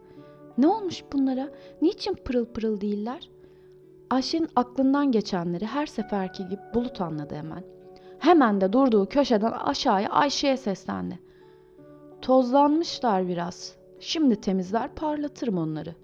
Ne 0.58 0.68
olmuş 0.68 1.04
bunlara? 1.14 1.50
Niçin 1.82 2.14
pırıl 2.14 2.46
pırıl 2.46 2.82
değiller? 2.82 3.30
Ayşe'nin 4.10 4.50
aklından 4.56 5.12
geçenleri 5.12 5.66
her 5.66 5.86
seferki 5.86 6.48
gibi 6.48 6.62
bulut 6.74 7.02
anladı 7.02 7.36
hemen. 7.36 7.64
Hemen 8.20 8.62
de 8.62 8.74
durduğu 8.74 9.06
köşeden 9.06 9.52
aşağıya 9.52 10.10
Ayşe'ye 10.10 10.58
seslendi. 10.58 11.20
Tozlanmışlar 12.24 13.28
biraz. 13.28 13.76
Şimdi 14.00 14.36
temizler 14.36 14.96
parlatırım 14.96 15.58
onları. 15.58 15.96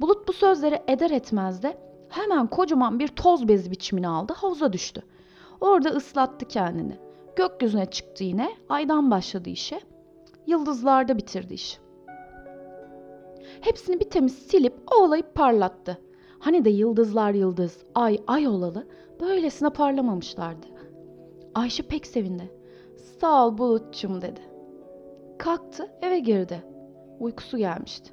Bulut 0.00 0.28
bu 0.28 0.32
sözleri 0.32 0.82
eder 0.88 1.10
etmez 1.10 1.62
de 1.62 1.78
hemen 2.08 2.46
kocaman 2.46 2.98
bir 2.98 3.08
toz 3.08 3.48
bezi 3.48 3.70
biçimini 3.70 4.08
aldı 4.08 4.32
havuza 4.36 4.72
düştü. 4.72 5.02
Orada 5.60 5.88
ıslattı 5.88 6.48
kendini. 6.48 6.96
Gökyüzüne 7.36 7.86
çıktı 7.86 8.24
yine 8.24 8.50
aydan 8.68 9.10
başladı 9.10 9.50
işe. 9.50 9.80
Yıldızlarda 10.46 11.16
bitirdi 11.16 11.54
iş. 11.54 11.78
Hepsini 13.60 14.00
bir 14.00 14.10
temiz 14.10 14.38
silip 14.38 14.74
ovalayıp 14.96 15.34
parlattı. 15.34 15.98
Hani 16.38 16.64
de 16.64 16.70
yıldızlar 16.70 17.34
yıldız, 17.34 17.78
ay 17.94 18.18
ay 18.26 18.48
olalı 18.48 18.86
böylesine 19.20 19.70
parlamamışlardı. 19.70 20.66
Ayşe 21.54 21.82
pek 21.82 22.06
sevindi. 22.06 22.52
Sağ 23.20 23.46
ol 23.46 23.58
Bulutçum 23.58 24.22
dedi. 24.22 24.47
Kalktı 25.38 25.90
eve 26.02 26.18
girdi. 26.18 26.64
Uykusu 27.20 27.58
gelmişti. 27.58 28.12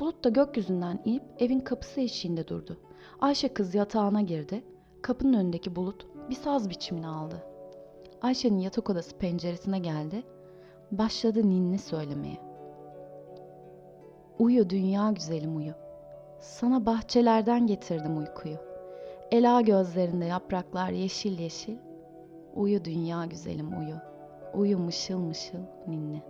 Bulut 0.00 0.24
da 0.24 0.28
gökyüzünden 0.28 1.00
inip 1.04 1.22
evin 1.38 1.60
kapısı 1.60 2.00
eşiğinde 2.00 2.48
durdu. 2.48 2.80
Ayşe 3.20 3.48
kız 3.48 3.74
yatağına 3.74 4.20
girdi. 4.20 4.64
Kapının 5.02 5.32
önündeki 5.32 5.76
bulut 5.76 6.06
bir 6.30 6.34
saz 6.34 6.70
biçimini 6.70 7.06
aldı. 7.06 7.46
Ayşe'nin 8.22 8.58
yatak 8.58 8.90
odası 8.90 9.18
penceresine 9.18 9.78
geldi. 9.78 10.22
Başladı 10.90 11.50
ninni 11.50 11.78
söylemeye. 11.78 12.38
Uyu 14.38 14.70
dünya 14.70 15.10
güzelim 15.10 15.56
uyu. 15.56 15.72
Sana 16.40 16.86
bahçelerden 16.86 17.66
getirdim 17.66 18.18
uykuyu. 18.18 18.56
Ela 19.30 19.60
gözlerinde 19.60 20.24
yapraklar 20.24 20.90
yeşil 20.90 21.38
yeşil. 21.38 21.76
Uyu 22.54 22.84
dünya 22.84 23.24
güzelim 23.24 23.78
uyu. 23.78 24.11
Uyu 24.54 24.78
mışıl 24.78 25.18
mışıl 25.18 25.58
ninni. 25.86 26.22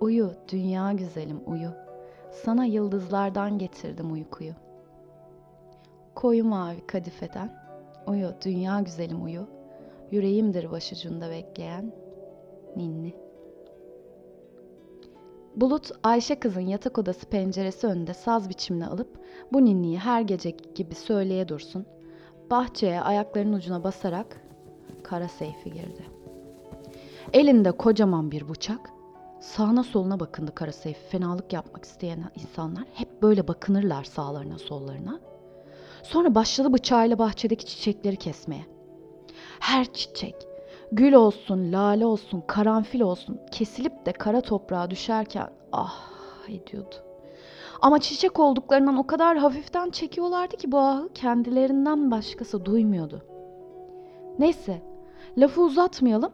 Uyu 0.00 0.32
dünya 0.48 0.92
güzelim 0.92 1.40
uyu. 1.46 1.70
Sana 2.30 2.64
yıldızlardan 2.64 3.58
getirdim 3.58 4.12
uykuyu. 4.12 4.52
Koyu 6.14 6.44
mavi 6.44 6.86
kadifeden. 6.86 7.52
Uyu 8.06 8.28
dünya 8.44 8.80
güzelim 8.80 9.24
uyu. 9.24 9.46
Yüreğimdir 10.10 10.70
başucunda 10.70 11.30
bekleyen 11.30 11.92
ninni. 12.76 13.14
Bulut 15.56 15.90
Ayşe 16.02 16.38
kızın 16.38 16.60
yatak 16.60 16.98
odası 16.98 17.26
penceresi 17.26 17.86
önünde 17.86 18.14
saz 18.14 18.48
biçimini 18.48 18.86
alıp 18.86 19.20
bu 19.52 19.64
ninniyi 19.64 19.98
her 19.98 20.20
gece 20.20 20.50
gibi 20.50 20.94
söyleye 20.94 21.48
dursun. 21.48 21.86
Bahçeye 22.50 23.00
ayaklarının 23.00 23.52
ucuna 23.52 23.84
basarak 23.84 24.40
kara 25.02 25.28
seyfi 25.28 25.72
girdi. 25.72 26.15
Elinde 27.32 27.72
kocaman 27.72 28.30
bir 28.30 28.48
bıçak. 28.48 28.90
Sağına 29.40 29.82
soluna 29.82 30.20
bakındı 30.20 30.54
kara 30.54 30.72
seyfi. 30.72 31.08
Fenalık 31.08 31.52
yapmak 31.52 31.84
isteyen 31.84 32.30
insanlar 32.34 32.84
hep 32.94 33.22
böyle 33.22 33.48
bakınırlar 33.48 34.04
sağlarına 34.04 34.58
sollarına. 34.58 35.20
Sonra 36.02 36.34
başladı 36.34 36.72
bıçağıyla 36.72 37.18
bahçedeki 37.18 37.66
çiçekleri 37.66 38.16
kesmeye. 38.16 38.66
Her 39.60 39.92
çiçek, 39.92 40.34
gül 40.92 41.12
olsun, 41.12 41.72
lale 41.72 42.06
olsun, 42.06 42.44
karanfil 42.46 43.00
olsun 43.00 43.40
kesilip 43.52 44.06
de 44.06 44.12
kara 44.12 44.40
toprağa 44.40 44.90
düşerken 44.90 45.48
ah 45.72 46.48
ediyordu. 46.48 46.94
Ama 47.80 47.98
çiçek 47.98 48.38
olduklarından 48.38 48.96
o 48.96 49.06
kadar 49.06 49.36
hafiften 49.36 49.90
çekiyorlardı 49.90 50.56
ki 50.56 50.72
bu 50.72 50.78
ahı 50.78 51.08
kendilerinden 51.14 52.10
başkası 52.10 52.64
duymuyordu. 52.64 53.22
Neyse, 54.38 54.82
lafı 55.36 55.62
uzatmayalım. 55.62 56.32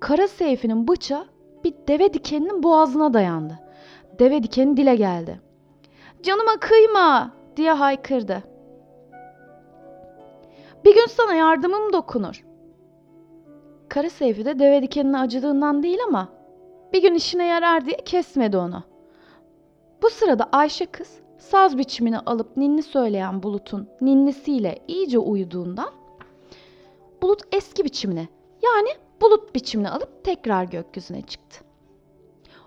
Kara 0.00 0.28
Seyfi'nin 0.28 0.88
bıçağı 0.88 1.26
bir 1.64 1.74
deve 1.88 2.14
dikeninin 2.14 2.62
boğazına 2.62 3.14
dayandı. 3.14 3.60
Deve 4.18 4.42
dikeni 4.42 4.76
dile 4.76 4.96
geldi. 4.96 5.40
Canıma 6.22 6.56
kıyma 6.60 7.32
diye 7.56 7.72
haykırdı. 7.72 8.42
Bir 10.84 10.94
gün 10.94 11.06
sana 11.06 11.34
yardımım 11.34 11.92
dokunur. 11.92 12.44
Kara 13.88 14.10
Seyfi 14.10 14.44
de 14.44 14.58
deve 14.58 14.82
dikeninin 14.82 15.12
acıdığından 15.12 15.82
değil 15.82 15.98
ama 16.08 16.28
bir 16.92 17.02
gün 17.02 17.14
işine 17.14 17.46
yarar 17.46 17.86
diye 17.86 17.96
kesmedi 17.96 18.56
onu. 18.56 18.82
Bu 20.02 20.10
sırada 20.10 20.48
Ayşe 20.52 20.86
kız 20.86 21.18
saz 21.38 21.78
biçimini 21.78 22.18
alıp 22.18 22.56
ninni 22.56 22.82
söyleyen 22.82 23.42
Bulut'un 23.42 23.88
ninnisiyle 24.00 24.78
iyice 24.88 25.18
uyuduğundan 25.18 25.90
Bulut 27.22 27.42
eski 27.52 27.84
biçimine 27.84 28.28
yani 28.62 28.88
bulut 29.24 29.54
biçimini 29.54 29.90
alıp 29.90 30.24
tekrar 30.24 30.64
gökyüzüne 30.64 31.22
çıktı. 31.22 31.64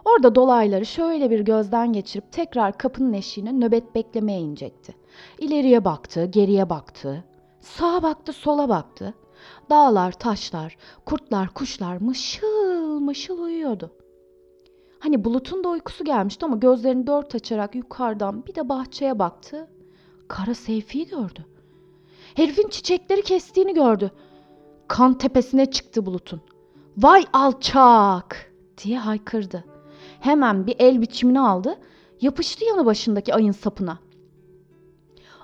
Orada 0.06 0.36
dolayları 0.36 0.86
şöyle 0.86 1.30
bir 1.30 1.40
gözden 1.40 1.94
geçirip 1.94 2.32
tekrar 2.32 2.78
kapının 2.78 3.14
eşiğine 3.14 3.60
nöbet 3.60 3.96
beklemeye 3.96 4.40
inecekti. 4.40 4.96
İleriye 5.40 5.86
baktı, 5.86 6.26
geriye 6.26 6.70
baktı. 6.70 7.24
Sağa 7.60 8.04
baktı, 8.04 8.34
sola 8.34 8.70
baktı. 8.70 9.14
Dağlar, 9.70 10.12
taşlar, 10.12 10.78
kurtlar, 11.06 11.50
kuşlar 11.54 11.98
mışıl 11.98 13.00
mışıl 13.00 13.40
uyuyordu. 13.40 13.92
Hani 15.00 15.24
bulutun 15.24 15.64
da 15.64 15.70
uykusu 15.70 16.04
gelmişti 16.04 16.46
ama 16.46 16.56
gözlerini 16.56 17.08
dört 17.08 17.36
açarak 17.36 17.76
yukarıdan 17.76 18.46
bir 18.46 18.56
de 18.56 18.70
bahçeye 18.70 19.20
baktı. 19.20 19.68
Kara 20.28 20.54
Seyfi'yi 20.54 21.08
gördü. 21.08 21.46
Herifin 22.36 22.68
çiçekleri 22.68 23.22
kestiğini 23.22 23.74
gördü. 23.74 24.12
Kan 24.88 25.18
tepesine 25.18 25.66
çıktı 25.72 26.06
bulutun. 26.06 26.42
Vay 26.98 27.25
alçak 27.34 28.51
diye 28.84 29.00
haykırdı. 29.00 29.63
Hemen 30.20 30.68
bir 30.68 30.75
el 30.80 31.01
biçimini 31.01 31.39
aldı. 31.39 31.77
Yapıştı 32.22 32.66
yanı 32.66 32.86
başındaki 32.86 33.36
ayın 33.36 33.51
sapına. 33.51 33.98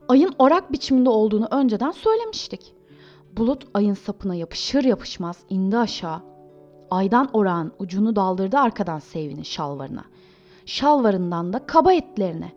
Ayın 0.10 0.36
orak 0.40 0.72
biçiminde 0.72 1.10
olduğunu 1.10 1.48
önceden 1.52 1.92
söylemiştik. 1.92 2.74
Bulut 3.38 3.68
ayın 3.74 3.94
sapına 3.94 4.36
yapışır 4.36 4.84
yapışmaz 4.84 5.38
indi 5.50 5.78
aşağı. 5.78 6.22
Aydan 6.92 7.30
orağın 7.34 7.74
ucunu 7.80 8.16
daldırdı 8.16 8.58
arkadan 8.58 9.00
Seyfi'nin 9.00 9.44
şalvarına. 9.44 10.04
Şalvarından 10.66 11.54
da 11.54 11.66
kaba 11.66 11.94
etlerine. 11.94 12.52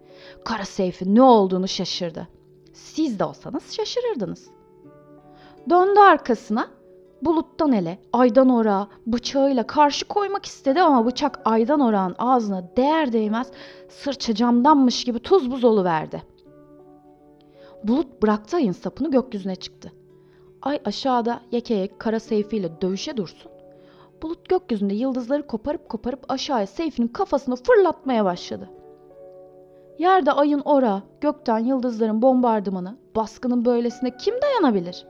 Kara 0.44 0.64
Seyfi 0.64 1.14
ne 1.14 1.22
olduğunu 1.22 1.68
şaşırdı. 1.68 2.28
Siz 2.72 3.18
de 3.18 3.24
olsanız 3.24 3.72
şaşırırdınız. 3.72 4.50
Döndü 5.70 6.00
arkasına. 6.00 6.68
Buluttan 7.22 7.72
ele, 7.72 7.98
aydan 8.12 8.48
orağa 8.48 8.88
bıçağıyla 9.06 9.66
karşı 9.66 10.08
koymak 10.08 10.46
istedi 10.46 10.80
ama 10.82 11.06
bıçak 11.06 11.40
aydan 11.44 11.80
orağın 11.80 12.14
ağzına 12.18 12.64
değer 12.76 13.12
değmez 13.12 13.50
sırça 13.88 14.34
camdanmış 14.34 15.04
gibi 15.04 15.18
tuz 15.18 15.50
buz 15.50 15.64
oluverdi. 15.64 16.22
Bulut 17.84 18.22
bıraktı 18.22 18.56
ayın 18.56 18.72
sapını 18.72 19.10
gökyüzüne 19.10 19.56
çıktı. 19.56 19.92
Ay 20.62 20.80
aşağıda 20.84 21.40
yekeyek 21.50 21.98
kara 21.98 22.20
seyfiyle 22.20 22.80
dövüşe 22.80 23.16
dursun. 23.16 23.50
Bulut 24.22 24.48
gökyüzünde 24.48 24.94
yıldızları 24.94 25.46
koparıp 25.46 25.88
koparıp 25.88 26.24
aşağıya 26.28 26.66
Seyfi'nin 26.66 27.08
kafasını 27.08 27.56
fırlatmaya 27.56 28.24
başladı. 28.24 28.70
Yerde 29.98 30.32
ayın 30.32 30.62
ora, 30.64 31.02
gökten 31.20 31.58
yıldızların 31.58 32.22
bombardımanı, 32.22 32.96
baskının 33.16 33.64
böylesine 33.64 34.16
kim 34.16 34.34
dayanabilir? 34.42 35.06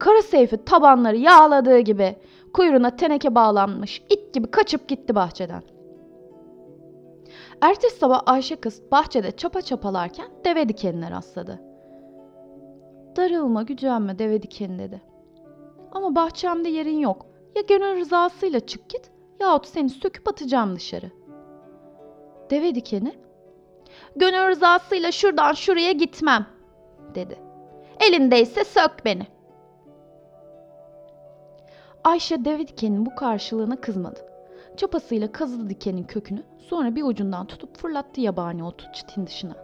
Kara 0.00 0.22
Seyfi 0.22 0.64
tabanları 0.64 1.16
yağladığı 1.16 1.78
gibi 1.78 2.16
kuyruğuna 2.52 2.96
teneke 2.96 3.34
bağlanmış 3.34 4.02
it 4.10 4.34
gibi 4.34 4.50
kaçıp 4.50 4.88
gitti 4.88 5.14
bahçeden. 5.14 5.62
Ertesi 7.60 7.98
sabah 7.98 8.22
Ayşe 8.26 8.56
kız 8.56 8.82
bahçede 8.92 9.30
çapa 9.30 9.62
çapalarken 9.62 10.26
deve 10.44 10.68
dikenine 10.68 11.10
rastladı. 11.10 11.60
Darılma 13.16 13.62
gücenme 13.62 14.18
deve 14.18 14.42
dikeni 14.42 14.78
dedi. 14.78 15.02
Ama 15.92 16.14
bahçemde 16.14 16.68
yerin 16.68 16.98
yok. 16.98 17.26
Ya 17.56 17.62
gönül 17.62 18.00
rızasıyla 18.00 18.60
çık 18.60 18.88
git 18.88 19.10
yahut 19.40 19.66
seni 19.66 19.88
söküp 19.88 20.28
atacağım 20.28 20.76
dışarı. 20.76 21.10
Deve 22.50 22.74
dikeni 22.74 23.12
gönül 24.16 24.48
rızasıyla 24.48 25.12
şuradan 25.12 25.52
şuraya 25.52 25.92
gitmem 25.92 26.46
dedi. 27.14 27.38
Elindeyse 28.00 28.64
sök 28.64 29.04
beni. 29.04 29.39
Ayşe 32.04 32.44
deve 32.44 32.68
dikeninin 32.68 33.06
bu 33.06 33.14
karşılığına 33.14 33.76
kızmadı. 33.76 34.20
Çapasıyla 34.76 35.32
kazıdı 35.32 35.70
dikenin 35.70 36.04
kökünü 36.04 36.42
sonra 36.58 36.96
bir 36.96 37.02
ucundan 37.02 37.46
tutup 37.46 37.76
fırlattı 37.76 38.20
yabani 38.20 38.64
otu 38.64 38.86
çitin 38.92 39.26
dışına. 39.26 39.56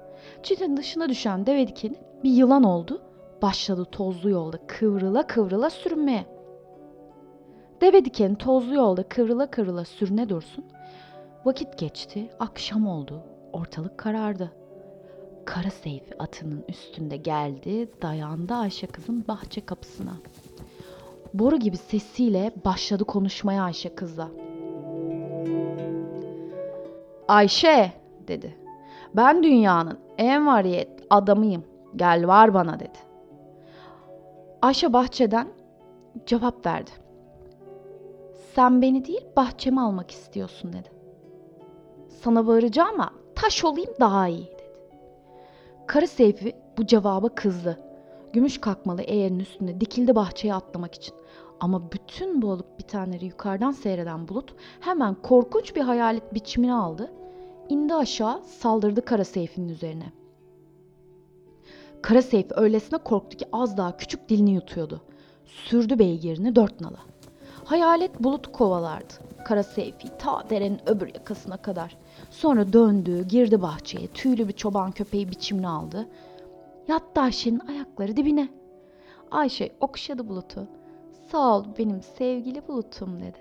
Çitin 0.42 0.76
dışına 0.76 1.08
düşen 1.08 1.46
deve 1.46 1.68
dikeni 1.68 1.96
bir 2.24 2.30
yılan 2.30 2.62
oldu. 2.62 3.02
Başladı 3.42 3.84
tozlu 3.92 4.30
yolda 4.30 4.58
kıvrıla 4.66 5.26
kıvrıla 5.26 5.70
sürünmeye. 5.70 6.26
Deve 7.80 8.04
dikeni 8.04 8.36
tozlu 8.36 8.74
yolda 8.74 9.02
kıvrıla 9.02 9.50
kıvrıla 9.50 9.84
sürüne 9.84 10.28
dursun. 10.28 10.64
Vakit 11.44 11.78
geçti, 11.78 12.30
akşam 12.38 12.86
oldu, 12.86 13.22
ortalık 13.52 13.98
karardı. 13.98 14.52
Kara 15.44 15.70
Seyfi 15.70 16.22
atının 16.22 16.64
üstünde 16.68 17.16
geldi, 17.16 17.90
dayandı 18.02 18.54
Ayşe 18.54 18.86
kızın 18.86 19.24
bahçe 19.28 19.60
kapısına. 19.60 20.12
Boru 21.38 21.56
gibi 21.56 21.76
sesiyle 21.76 22.52
başladı 22.64 23.04
konuşmaya 23.04 23.62
Ayşe 23.62 23.94
kızla. 23.94 24.28
Ayşe 27.28 27.92
dedi. 28.28 28.56
Ben 29.16 29.42
dünyanın 29.42 29.98
en 30.18 30.46
variyet 30.46 30.88
adamıyım. 31.10 31.64
Gel 31.96 32.26
var 32.26 32.54
bana 32.54 32.80
dedi. 32.80 32.98
Ayşe 34.62 34.92
bahçeden 34.92 35.48
cevap 36.26 36.66
verdi. 36.66 36.90
Sen 38.54 38.82
beni 38.82 39.04
değil 39.04 39.26
bahçemi 39.36 39.80
almak 39.80 40.10
istiyorsun 40.10 40.72
dedi. 40.72 40.88
Sana 42.08 42.46
varacağım 42.46 42.94
ama 42.94 43.10
taş 43.34 43.64
olayım 43.64 43.90
daha 44.00 44.28
iyi 44.28 44.46
dedi. 44.46 44.70
Karı 45.86 46.06
Seyfi 46.06 46.56
bu 46.78 46.86
cevaba 46.86 47.28
kızdı. 47.28 47.85
Gümüş 48.32 48.60
kakmalı 48.60 49.02
eğerin 49.02 49.38
üstünde 49.38 49.80
dikildi 49.80 50.14
bahçeye 50.14 50.54
atlamak 50.54 50.94
için. 50.94 51.14
Ama 51.60 51.92
bütün 51.92 52.42
bu 52.42 52.50
olup 52.50 52.78
bitenleri 52.78 53.24
yukarıdan 53.24 53.72
seyreden 53.72 54.28
bulut 54.28 54.54
hemen 54.80 55.14
korkunç 55.14 55.76
bir 55.76 55.80
hayalet 55.80 56.34
biçimini 56.34 56.74
aldı. 56.74 57.12
İndi 57.68 57.94
aşağı 57.94 58.42
saldırdı 58.42 59.04
Kara 59.04 59.24
Seyfi'nin 59.24 59.68
üzerine. 59.68 60.12
Kara 62.02 62.22
Seyfi 62.22 62.54
öylesine 62.54 62.98
korktu 62.98 63.36
ki 63.36 63.44
az 63.52 63.76
daha 63.76 63.96
küçük 63.96 64.28
dilini 64.28 64.50
yutuyordu. 64.50 65.00
Sürdü 65.46 65.98
beygirini 65.98 66.56
dört 66.56 66.80
nala. 66.80 66.98
Hayalet 67.64 68.20
bulut 68.20 68.52
kovalardı. 68.52 69.14
Kara 69.44 69.62
Seyfi 69.62 70.08
ta 70.18 70.50
derenin 70.50 70.80
öbür 70.86 71.14
yakasına 71.14 71.56
kadar. 71.56 71.96
Sonra 72.30 72.72
döndü, 72.72 73.28
girdi 73.28 73.62
bahçeye, 73.62 74.06
tüylü 74.06 74.48
bir 74.48 74.52
çoban 74.52 74.92
köpeği 74.92 75.28
biçimini 75.28 75.68
aldı. 75.68 76.08
Yattı 76.88 77.20
Ayşe'nin 77.20 77.58
ayakları 77.58 78.16
dibine. 78.16 78.48
Ayşe 79.30 79.76
okşadı 79.80 80.28
bulutu. 80.28 80.68
Sağ 81.30 81.56
ol 81.56 81.64
benim 81.78 82.02
sevgili 82.02 82.68
bulutum 82.68 83.20
dedi. 83.20 83.38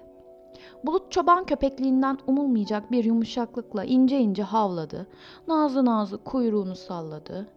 Bulut 0.84 1.12
çoban 1.12 1.46
köpekliğinden 1.46 2.18
umulmayacak 2.28 2.92
bir 2.92 3.04
yumuşaklıkla 3.04 3.84
ince 3.84 4.20
ince 4.20 4.44
havladı. 4.44 5.08
Nazlı 5.48 5.86
nazlı 5.86 6.24
kuyruğunu 6.24 6.76
salladı. 6.76 7.48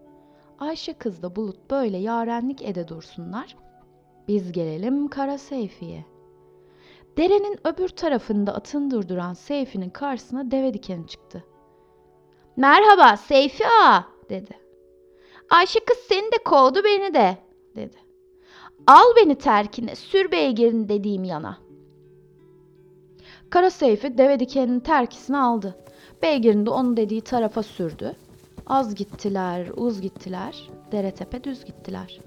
Ayşe 0.58 0.92
kız 0.92 1.22
da 1.22 1.36
Bulut 1.36 1.70
böyle 1.70 1.96
yarenlik 1.96 2.62
ede 2.62 2.88
dursunlar. 2.88 3.56
Biz 4.28 4.52
gelelim 4.52 5.08
Kara 5.08 5.38
Seyfi'ye. 5.38 6.04
Derenin 7.16 7.58
öbür 7.64 7.88
tarafında 7.88 8.54
atın 8.54 8.90
durduran 8.90 9.32
Seyfi'nin 9.32 9.90
karşısına 9.90 10.50
deve 10.50 10.74
dikeni 10.74 11.06
çıktı. 11.06 11.44
Merhaba 12.56 13.16
Seyfi 13.16 13.64
ağa 13.66 14.04
dedi. 14.30 14.67
Ayşe 15.50 15.80
kız 15.80 15.98
seni 15.98 16.32
de 16.32 16.38
kovdu 16.44 16.84
beni 16.84 17.14
de 17.14 17.38
dedi. 17.76 17.96
Al 18.86 19.16
beni 19.16 19.34
terkine 19.34 19.96
sür 19.96 20.30
beygirini 20.30 20.88
dediğim 20.88 21.24
yana. 21.24 21.58
Kara 23.50 23.70
Seyfi 23.70 24.18
deve 24.18 24.40
dikeninin 24.40 24.80
terkisini 24.80 25.38
aldı. 25.38 25.78
Beygirini 26.22 26.66
de 26.66 26.70
onun 26.70 26.96
dediği 26.96 27.20
tarafa 27.20 27.62
sürdü. 27.62 28.16
Az 28.66 28.94
gittiler, 28.94 29.68
uz 29.76 30.00
gittiler, 30.00 30.70
dere 30.92 31.10
tepe 31.10 31.44
düz 31.44 31.64
gittiler. 31.64 32.20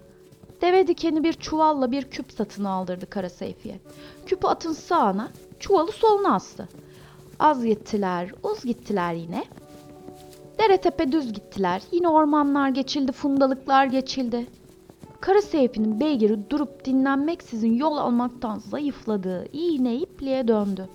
Deve 0.62 0.88
dikeni 0.88 1.24
bir 1.24 1.34
çuvalla 1.34 1.92
bir 1.92 2.04
küp 2.04 2.32
satın 2.32 2.64
aldırdı 2.64 3.10
Kara 3.10 3.30
Seyfi'ye. 3.30 3.80
Küpü 4.26 4.48
atın 4.48 4.74
sağına, 4.74 5.32
çuvalı 5.60 5.92
soluna 5.92 6.36
astı. 6.36 6.68
Az 7.40 7.66
gittiler, 7.66 8.32
uz 8.44 8.64
gittiler 8.64 9.14
yine. 9.14 9.44
Dere 10.60 10.78
tepe 10.78 11.12
düz 11.12 11.34
gittiler. 11.34 11.82
Yine 11.92 12.08
ormanlar 12.10 12.70
geçildi, 12.70 13.12
fundalıklar 13.12 13.86
geçildi. 13.86 14.48
Kara 15.22 15.42
Seyfi'nin 15.42 16.00
beygiri 16.00 16.50
durup 16.50 16.86
dinlenmeksizin 16.86 17.74
yol 17.74 17.98
almaktan 17.98 18.60
zayıfladı. 18.60 19.46
İğne 19.54 19.96
ipliğe 19.96 20.48
döndü. 20.48 20.90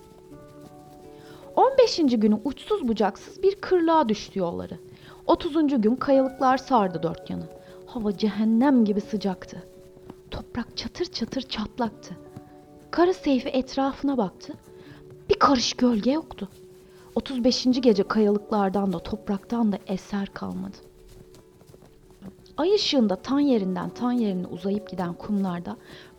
15. 1.55 1.97
günü 1.97 2.39
uçsuz 2.45 2.87
bucaksız 2.87 3.43
bir 3.43 3.55
kırlığa 3.55 4.09
düştü 4.09 4.39
yolları. 4.39 4.79
30. 5.27 5.81
gün 5.81 5.95
kayalıklar 5.95 6.57
sardı 6.57 7.03
dört 7.03 7.29
yanı. 7.29 7.47
Hava 7.85 8.17
cehennem 8.17 8.85
gibi 8.85 9.01
sıcaktı. 9.01 9.63
Toprak 10.31 10.77
çatır 10.77 11.05
çatır 11.05 11.41
çatlaktı. 11.41 12.17
Kara 12.91 13.13
Seyfi 13.13 13.49
etrafına 13.49 14.17
baktı. 14.17 14.53
Bir 15.29 15.39
karış 15.39 15.73
gölge 15.73 16.11
yoktu. 16.11 16.49
35. 17.17 17.81
gece 17.81 18.03
kayalıklardan 18.03 18.93
da 18.93 18.99
topraktan 18.99 19.71
da 19.71 19.77
eser 19.87 20.27
kalmadı. 20.27 20.77
Ay 22.57 22.75
ışığında 22.75 23.15
tan 23.15 23.39
yerinden 23.39 23.89
tan 23.89 24.11
yerine 24.11 24.47
uzayıp 24.47 24.89
giden 24.89 25.13
kumlarda 25.13 25.77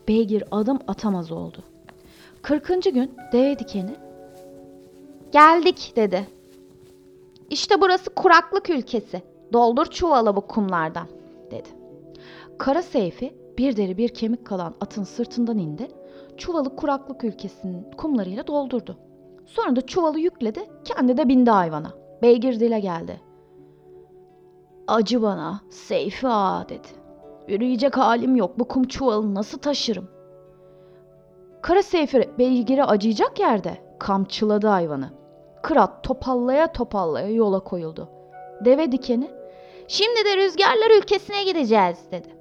beygir 0.08 0.44
adım 0.50 0.78
atamaz 0.88 1.32
oldu. 1.32 1.62
40. 2.42 2.66
gün 2.84 3.16
deve 3.32 3.58
dikeni 3.58 3.96
Geldik 5.32 5.92
dedi. 5.96 6.28
İşte 7.50 7.80
burası 7.80 8.11
kuraklık 8.11 8.70
ülkesi. 8.70 9.22
Doldur 9.52 9.87
çuvalı 9.87 10.37
bu 10.37 10.40
kumlardan 10.40 11.06
dedi. 11.50 11.68
Kara 12.58 12.82
Seyfi 12.82 13.34
bir 13.58 13.76
deri 13.76 13.96
bir 13.96 14.08
kemik 14.08 14.46
kalan 14.46 14.74
atın 14.80 15.04
sırtından 15.04 15.58
indi. 15.58 15.88
Çuvalı 16.37 16.76
kuraklık 16.76 17.24
ülkesinin 17.24 17.87
kumlarıyla 17.96 18.46
doldurdu. 18.46 19.08
Sonra 19.48 19.76
da 19.76 19.80
çuvalı 19.80 20.18
yükledi, 20.18 20.70
kendi 20.84 21.16
de 21.16 21.28
bindi 21.28 21.50
hayvana. 21.50 21.92
Beygir 22.22 22.61
dile 22.61 22.80
geldi. 22.80 23.20
Acı 24.88 25.22
bana, 25.22 25.61
Seyfi 25.70 26.28
ağa 26.28 26.68
dedi. 26.68 26.88
Yürüyecek 27.48 27.96
halim 27.96 28.37
yok, 28.37 28.58
bu 28.58 28.68
kum 28.68 28.84
çuvalını 28.84 29.34
nasıl 29.34 29.58
taşırım? 29.58 30.08
Kara 31.62 31.82
Seyfi 31.82 32.30
beygire 32.38 32.84
acıyacak 32.84 33.40
yerde 33.40 33.78
kamçıladı 33.98 34.66
hayvanı. 34.66 35.11
Kırat 35.62 36.04
topallaya 36.04 36.72
topallaya 36.72 37.28
yola 37.28 37.61
koyuldu. 37.61 38.08
Deve 38.64 38.92
dikeni, 38.92 39.30
şimdi 39.88 40.24
de 40.24 40.37
rüzgarlar 40.37 40.98
ülkesine 40.98 41.44
gideceğiz 41.44 41.98
dedi. 42.12 42.38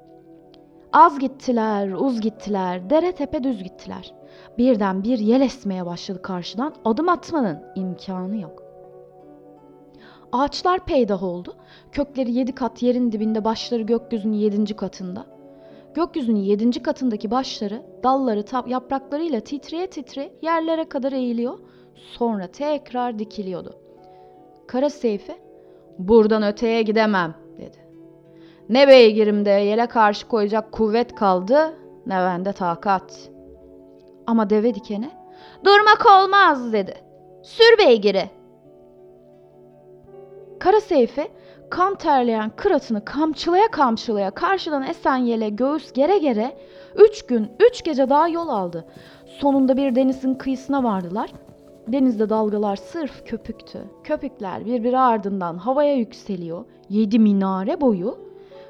Az 0.97 1.19
gittiler, 1.19 1.91
uz 1.91 2.21
gittiler, 2.21 2.89
dere 2.89 3.11
tepe 3.11 3.43
düz 3.43 3.63
gittiler. 3.63 4.13
Birden 4.57 5.03
bir 5.03 5.19
yel 5.19 5.41
esmeye 5.41 5.85
başladı 5.85 6.21
karşıdan, 6.21 6.73
adım 6.85 7.09
atmanın 7.09 7.63
imkanı 7.75 8.37
yok. 8.37 8.63
Ağaçlar 10.31 10.85
peydah 10.85 11.23
oldu. 11.23 11.55
Kökleri 11.91 12.31
yedi 12.31 12.55
kat 12.55 12.83
yerin 12.83 13.11
dibinde, 13.11 13.43
başları 13.43 13.81
gökyüzünün 13.81 14.33
yedinci 14.33 14.75
katında. 14.75 15.25
Gökyüzünün 15.93 16.39
yedinci 16.39 16.83
katındaki 16.83 17.31
başları, 17.31 17.81
dalları, 18.03 18.69
yapraklarıyla 18.69 19.39
titreye 19.39 19.89
titre 19.89 20.31
yerlere 20.41 20.89
kadar 20.89 21.11
eğiliyor. 21.11 21.59
Sonra 21.95 22.47
tekrar 22.47 23.19
dikiliyordu. 23.19 23.75
Kara 24.67 24.89
Seyfi, 24.89 25.35
buradan 25.99 26.43
öteye 26.43 26.81
gidemem 26.81 27.35
dedi. 27.57 27.86
Ne 28.69 28.87
beygirimde 28.87 29.49
yele 29.49 29.87
karşı 29.87 30.27
koyacak 30.27 30.71
kuvvet 30.71 31.15
kaldı, 31.15 31.73
ne 32.05 32.15
bende 32.15 32.53
takat. 32.53 33.29
Ama 34.27 34.49
deve 34.49 34.75
dikeni, 34.75 35.11
durmak 35.65 36.05
olmaz 36.05 36.73
dedi. 36.73 36.93
Sür 37.43 37.77
beygiri. 37.77 38.29
Kara 40.59 40.81
Seyfi 40.81 41.27
kan 41.69 41.95
terleyen 41.95 42.51
kıratını 42.55 43.05
kamçılaya 43.05 43.71
kamçılaya 43.71 44.31
karşıdan 44.31 44.83
esen 44.83 45.17
yele 45.17 45.49
göğüs 45.49 45.93
gere 45.93 46.17
gere 46.17 46.57
üç 46.95 47.25
gün 47.25 47.51
üç 47.59 47.83
gece 47.83 48.09
daha 48.09 48.27
yol 48.27 48.47
aldı. 48.47 48.85
Sonunda 49.25 49.77
bir 49.77 49.95
denizin 49.95 50.33
kıyısına 50.33 50.83
vardılar. 50.83 51.31
Denizde 51.87 52.29
dalgalar 52.29 52.75
sırf 52.75 53.25
köpüktü. 53.25 53.79
Köpükler 54.03 54.65
birbiri 54.65 54.99
ardından 54.99 55.57
havaya 55.57 55.93
yükseliyor. 55.93 56.65
Yedi 56.89 57.19
minare 57.19 57.81
boyu. 57.81 58.26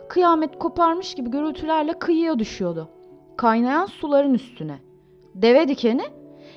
Kıyamet 0.09 0.59
koparmış 0.59 1.15
gibi 1.15 1.29
gürültülerle 1.29 1.99
kıyıya 1.99 2.39
düşüyordu. 2.39 2.89
Kaynayan 3.37 3.85
suların 3.85 4.33
üstüne. 4.33 4.79
Deve 5.35 5.67
dikeni 5.67 6.03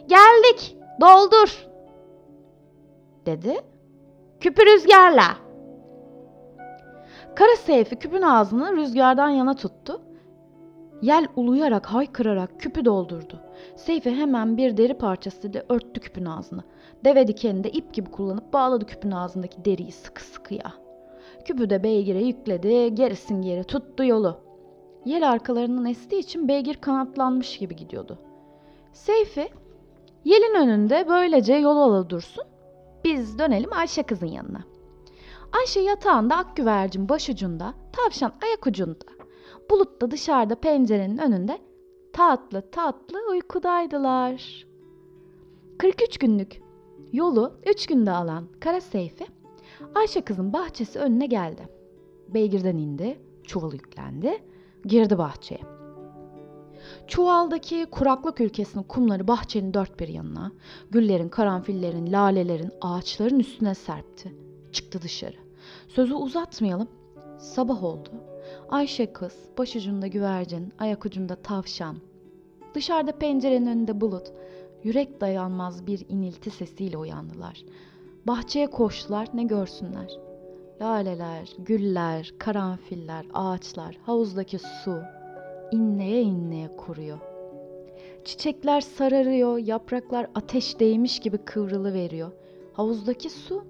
geldik 0.06 0.76
doldur 1.00 1.66
dedi. 3.26 3.60
Küpü 4.40 4.66
rüzgarla. 4.66 5.36
Kara 7.36 7.56
Seyfi 7.56 7.96
küpün 7.96 8.22
ağzını 8.22 8.76
rüzgardan 8.76 9.28
yana 9.28 9.54
tuttu. 9.54 10.00
Yel 11.02 11.26
uluyarak 11.36 11.86
haykırarak 11.86 12.60
küpü 12.60 12.84
doldurdu. 12.84 13.40
Seyfi 13.76 14.10
hemen 14.10 14.56
bir 14.56 14.76
deri 14.76 14.94
parçası 14.94 15.48
ile 15.48 15.64
örttü 15.68 16.00
küpün 16.00 16.24
ağzını. 16.24 16.62
Deve 17.04 17.26
dikenini 17.26 17.64
de 17.64 17.70
ip 17.70 17.94
gibi 17.94 18.10
kullanıp 18.10 18.52
bağladı 18.52 18.86
küpün 18.86 19.10
ağzındaki 19.10 19.64
deriyi 19.64 19.92
sıkı 19.92 20.22
sıkıya. 20.22 20.72
Küpü 21.44 21.70
de 21.70 21.82
beygire 21.82 22.22
yükledi, 22.22 22.94
gerisin 22.94 23.42
geri 23.42 23.64
tuttu 23.64 24.04
yolu. 24.04 24.40
Yel 25.04 25.30
arkalarından 25.30 25.86
estiği 25.86 26.20
için 26.20 26.48
beygir 26.48 26.74
kanatlanmış 26.74 27.58
gibi 27.58 27.76
gidiyordu. 27.76 28.18
Seyfi, 28.92 29.48
yelin 30.24 30.54
önünde 30.54 31.06
böylece 31.08 31.54
yol 31.54 31.76
alı 31.76 32.10
dursun. 32.10 32.44
Biz 33.04 33.38
dönelim 33.38 33.72
Ayşe 33.72 34.02
kızın 34.02 34.26
yanına. 34.26 34.64
Ayşe 35.60 35.80
yatağında 35.80 36.36
ak 36.36 36.56
güvercin 36.56 37.08
başucunda, 37.08 37.74
tavşan 37.92 38.32
ayak 38.44 38.66
ucunda. 38.66 39.04
Bulut 39.70 40.00
da 40.00 40.10
dışarıda 40.10 40.54
pencerenin 40.54 41.18
önünde 41.18 41.58
tatlı 42.12 42.70
tatlı 42.70 43.18
uykudaydılar. 43.30 44.66
43 45.78 46.18
günlük 46.18 46.62
yolu 47.12 47.52
3 47.66 47.86
günde 47.86 48.10
alan 48.10 48.46
Kara 48.60 48.80
Seyfi 48.80 49.26
Ayşe 49.94 50.20
kızın 50.20 50.52
bahçesi 50.52 50.98
önüne 50.98 51.26
geldi. 51.26 51.68
Beygirden 52.28 52.76
indi, 52.76 53.20
çuval 53.44 53.72
yüklendi, 53.72 54.38
girdi 54.84 55.18
bahçeye. 55.18 55.60
Çuvaldaki 57.06 57.86
kuraklık 57.90 58.40
ülkesinin 58.40 58.82
kumları 58.82 59.28
bahçenin 59.28 59.74
dört 59.74 60.00
bir 60.00 60.08
yanına, 60.08 60.52
güllerin, 60.90 61.28
karanfillerin, 61.28 62.12
lalelerin, 62.12 62.70
ağaçların 62.80 63.38
üstüne 63.38 63.74
serpti. 63.74 64.34
Çıktı 64.72 65.02
dışarı. 65.02 65.36
Sözü 65.88 66.14
uzatmayalım. 66.14 66.88
Sabah 67.38 67.84
oldu. 67.84 68.08
Ayşe 68.68 69.12
kız, 69.12 69.34
başucunda 69.58 70.06
güvercin, 70.06 70.72
ayak 70.78 71.06
ucunda 71.06 71.34
tavşan. 71.36 71.96
Dışarıda 72.74 73.12
pencerenin 73.12 73.66
önünde 73.66 74.00
bulut. 74.00 74.32
Yürek 74.84 75.20
dayanmaz 75.20 75.86
bir 75.86 76.06
inilti 76.08 76.50
sesiyle 76.50 76.96
uyandılar. 76.96 77.64
Bahçeye 78.26 78.66
koştular, 78.66 79.28
ne 79.34 79.44
görsünler. 79.44 80.18
Laleler, 80.80 81.56
güller, 81.58 82.34
karanfiller, 82.38 83.26
ağaçlar, 83.34 83.98
havuzdaki 84.06 84.58
su, 84.58 84.98
inleye 85.72 86.22
inleye 86.22 86.76
kuruyor. 86.76 87.18
Çiçekler 88.24 88.80
sararıyor, 88.80 89.58
yapraklar 89.58 90.26
ateş 90.34 90.80
değmiş 90.80 91.20
gibi 91.20 91.38
kıvrılı 91.38 91.94
veriyor. 91.94 92.32
Havuzdaki 92.72 93.30
su 93.30 93.64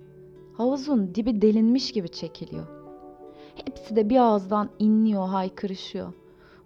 havuzun 0.57 1.15
dibi 1.15 1.43
delinmiş 1.43 1.93
gibi 1.93 2.09
çekiliyor. 2.09 2.67
Hepsi 3.67 3.97
de 3.97 4.11
bir 4.11 4.17
ağızdan 4.17 4.71
inliyor, 4.79 5.29
haykırışıyor. 5.29 6.13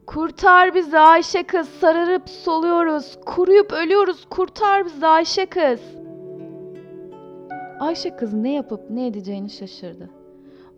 Kurtar 0.07 0.75
bizi 0.75 0.99
Ayşe 0.99 1.42
kız, 1.42 1.68
sararıp 1.68 2.29
soluyoruz, 2.29 3.18
kuruyup 3.27 3.73
ölüyoruz, 3.73 4.27
kurtar 4.31 4.85
bizi 4.85 5.07
Ayşe 5.07 5.47
kız. 5.47 5.81
Ayşe 7.85 8.16
kız 8.16 8.35
ne 8.35 8.53
yapıp 8.53 8.90
ne 8.90 9.07
edeceğini 9.07 9.51
şaşırdı. 9.51 10.11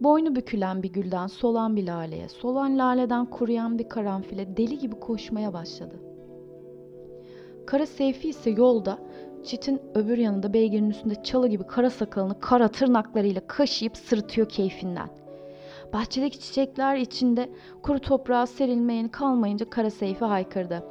Boynu 0.00 0.36
bükülen 0.36 0.82
bir 0.82 0.92
gülden 0.92 1.26
solan 1.26 1.76
bir 1.76 1.86
laleye, 1.86 2.28
solan 2.28 2.78
laleden 2.78 3.26
kuruyan 3.26 3.78
bir 3.78 3.88
karanfile 3.88 4.56
deli 4.56 4.78
gibi 4.78 5.00
koşmaya 5.00 5.52
başladı. 5.52 5.94
Kara 7.66 7.86
Seyfi 7.86 8.28
ise 8.28 8.50
yolda 8.50 8.98
çitin 9.44 9.80
öbür 9.94 10.18
yanında 10.18 10.52
beygirin 10.52 10.90
üstünde 10.90 11.22
çalı 11.22 11.48
gibi 11.48 11.64
kara 11.66 11.90
sakalını 11.90 12.40
kara 12.40 12.68
tırnaklarıyla 12.68 13.40
kaşıyıp 13.46 13.96
sırıtıyor 13.96 14.48
keyfinden. 14.48 15.08
Bahçedeki 15.92 16.40
çiçekler 16.40 16.96
içinde 16.96 17.50
kuru 17.82 17.98
toprağa 17.98 18.46
serilmeyeni 18.46 19.10
kalmayınca 19.10 19.70
Kara 19.70 19.90
Seyfi 19.90 20.24
haykırdı. 20.24 20.84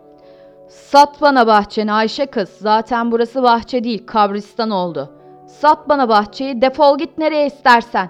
Sat 0.70 1.22
bana 1.22 1.48
bahçeni 1.48 1.92
Ayşe 1.92 2.26
kız. 2.26 2.50
Zaten 2.50 3.12
burası 3.12 3.44
bahçe 3.44 3.84
değil 3.84 4.06
kabristan 4.06 4.70
oldu. 4.70 5.15
Sat 5.48 5.90
bana 5.90 6.10
bahçeyi 6.10 6.62
defol 6.62 6.98
git 6.98 7.18
nereye 7.18 7.48
istersen. 7.48 8.10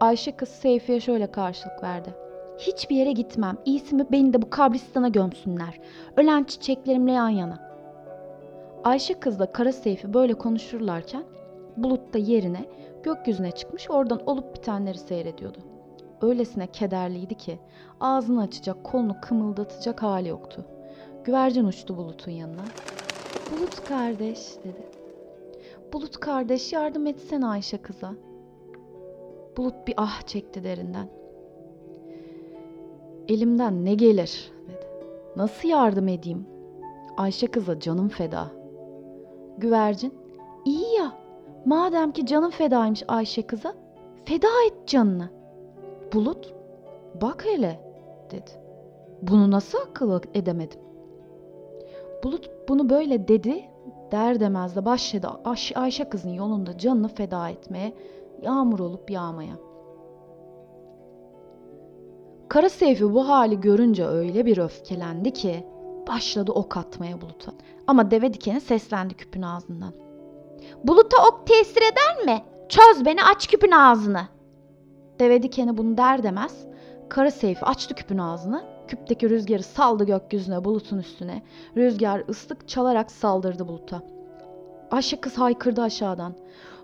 Ayşe 0.00 0.32
kız 0.32 0.48
Seyfi'ye 0.48 1.00
şöyle 1.00 1.30
karşılık 1.30 1.82
verdi. 1.82 2.14
Hiçbir 2.58 2.96
yere 2.96 3.12
gitmem. 3.12 3.56
İyisi 3.64 3.94
mi 3.94 4.06
beni 4.12 4.32
de 4.32 4.42
bu 4.42 4.50
kabristana 4.50 5.08
gömsünler. 5.08 5.80
Ölen 6.16 6.44
çiçeklerimle 6.44 7.12
yan 7.12 7.28
yana. 7.28 7.58
Ayşe 8.84 9.14
kızla 9.14 9.52
Kara 9.52 9.72
Seyfi 9.72 10.14
böyle 10.14 10.34
konuşurlarken 10.34 11.22
Bulut 11.76 12.14
da 12.14 12.18
yerine 12.18 12.64
gökyüzüne 13.02 13.50
çıkmış 13.50 13.90
oradan 13.90 14.20
olup 14.26 14.54
bitenleri 14.56 14.98
seyrediyordu. 14.98 15.58
Öylesine 16.22 16.66
kederliydi 16.66 17.34
ki 17.34 17.58
ağzını 18.00 18.42
açacak, 18.42 18.84
kolunu 18.84 19.16
kımıldatacak 19.20 20.02
hali 20.02 20.28
yoktu. 20.28 20.64
Güvercin 21.24 21.64
uçtu 21.64 21.96
Bulut'un 21.96 22.30
yanına. 22.32 22.64
Bulut 23.50 23.84
kardeş 23.84 24.38
dedi. 24.64 24.99
Bulut 25.92 26.20
kardeş 26.20 26.72
yardım 26.72 27.06
etsene 27.06 27.46
Ayşe 27.46 27.78
kıza. 27.78 28.14
Bulut 29.56 29.86
bir 29.86 29.94
ah 29.96 30.22
çekti 30.22 30.64
derinden. 30.64 31.08
Elimden 33.28 33.84
ne 33.84 33.94
gelir 33.94 34.52
dedi. 34.68 34.86
Nasıl 35.36 35.68
yardım 35.68 36.08
edeyim? 36.08 36.46
Ayşe 37.16 37.46
kıza 37.46 37.80
canım 37.80 38.08
feda. 38.08 38.46
Güvercin 39.58 40.14
iyi 40.64 40.94
ya 40.98 41.12
madem 41.64 42.12
ki 42.12 42.26
canım 42.26 42.50
fedaymış 42.50 43.02
Ayşe 43.08 43.42
kıza 43.42 43.74
feda 44.24 44.48
et 44.66 44.88
canını. 44.88 45.28
Bulut 46.14 46.54
bak 47.22 47.46
hele 47.46 47.80
dedi. 48.30 48.50
Bunu 49.22 49.50
nasıl 49.50 49.78
akıl 49.78 50.20
edemedim? 50.34 50.80
Bulut 52.24 52.50
bunu 52.68 52.90
böyle 52.90 53.28
dedi 53.28 53.69
Der 54.12 54.40
demez 54.40 54.76
de 54.76 54.84
başladı 54.84 55.28
Ay- 55.44 55.74
Ayşe 55.74 56.08
kızın 56.08 56.30
yolunda 56.30 56.78
canını 56.78 57.08
feda 57.08 57.48
etmeye, 57.48 57.92
yağmur 58.42 58.78
olup 58.78 59.10
yağmaya. 59.10 59.54
Kara 62.48 62.68
Seyfi 62.68 63.14
bu 63.14 63.28
hali 63.28 63.60
görünce 63.60 64.06
öyle 64.06 64.46
bir 64.46 64.58
öfkelendi 64.58 65.32
ki 65.32 65.66
başladı 66.08 66.52
ok 66.52 66.76
atmaya 66.76 67.20
Bulut'a. 67.20 67.52
Ama 67.86 68.10
deve 68.10 68.34
dikeni 68.34 68.60
seslendi 68.60 69.14
küpün 69.14 69.42
ağzından. 69.42 69.92
Buluta 70.84 71.16
ok 71.28 71.46
tesir 71.46 71.82
eder 71.82 72.24
mi? 72.24 72.44
Çöz 72.68 73.04
beni 73.04 73.24
aç 73.24 73.46
küpün 73.48 73.70
ağzını. 73.70 74.22
Deve 75.20 75.42
dikeni 75.42 75.78
bunu 75.78 75.96
der 75.96 76.22
demez 76.22 76.66
Kara 77.08 77.30
Seyfi 77.30 77.64
açtı 77.64 77.94
küpün 77.94 78.18
ağzını. 78.18 78.64
Küpteki 78.90 79.30
rüzgarı 79.30 79.62
saldı 79.62 80.04
gökyüzüne 80.04 80.64
bulutun 80.64 80.98
üstüne. 80.98 81.42
Rüzgar 81.76 82.22
ıslık 82.28 82.68
çalarak 82.68 83.10
saldırdı 83.10 83.68
buluta. 83.68 84.02
Ayşe 84.90 85.20
kız 85.20 85.38
haykırdı 85.38 85.82
aşağıdan. 85.82 86.34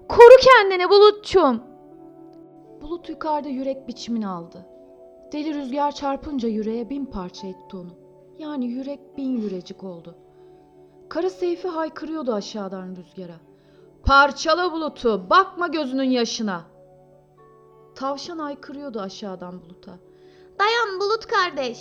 Koru 0.08 0.36
kendini 0.40 0.90
bulutçum. 0.90 1.62
Bulut 2.82 3.08
yukarıda 3.08 3.48
yürek 3.48 3.88
biçimini 3.88 4.28
aldı. 4.28 4.66
Deli 5.32 5.54
rüzgar 5.54 5.92
çarpınca 5.92 6.48
yüreğe 6.48 6.90
bin 6.90 7.04
parça 7.06 7.46
etti 7.46 7.76
onu. 7.76 7.90
Yani 8.38 8.66
yürek 8.66 9.16
bin 9.16 9.36
yürecik 9.36 9.84
oldu. 9.84 10.14
Kara 11.08 11.30
Seyfi 11.30 11.68
haykırıyordu 11.68 12.32
aşağıdan 12.32 12.96
rüzgara. 12.96 13.36
Parçala 14.04 14.72
bulutu, 14.72 15.30
bakma 15.30 15.66
gözünün 15.66 16.10
yaşına. 16.10 16.64
Tavşan 17.94 18.38
haykırıyordu 18.38 19.00
aşağıdan 19.00 19.60
buluta. 19.60 19.98
Dayan 20.58 21.00
Bulut 21.00 21.26
kardeş. 21.26 21.78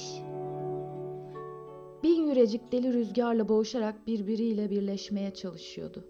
Bin 2.04 2.28
yürecik 2.30 2.72
deli 2.72 2.94
rüzgarla 2.94 3.50
boğuşarak 3.50 4.08
birbiriyle 4.08 4.70
birleşmeye 4.70 5.34
çalışıyordu. 5.34 6.04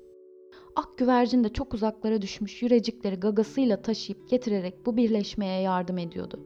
Ak 0.75 0.97
güvercin 0.97 1.43
de 1.43 1.49
çok 1.49 1.73
uzaklara 1.73 2.21
düşmüş 2.21 2.61
yürecikleri 2.61 3.15
gagasıyla 3.15 3.81
taşıyıp 3.81 4.29
getirerek 4.29 4.85
bu 4.85 4.97
birleşmeye 4.97 5.61
yardım 5.61 5.97
ediyordu. 5.97 6.39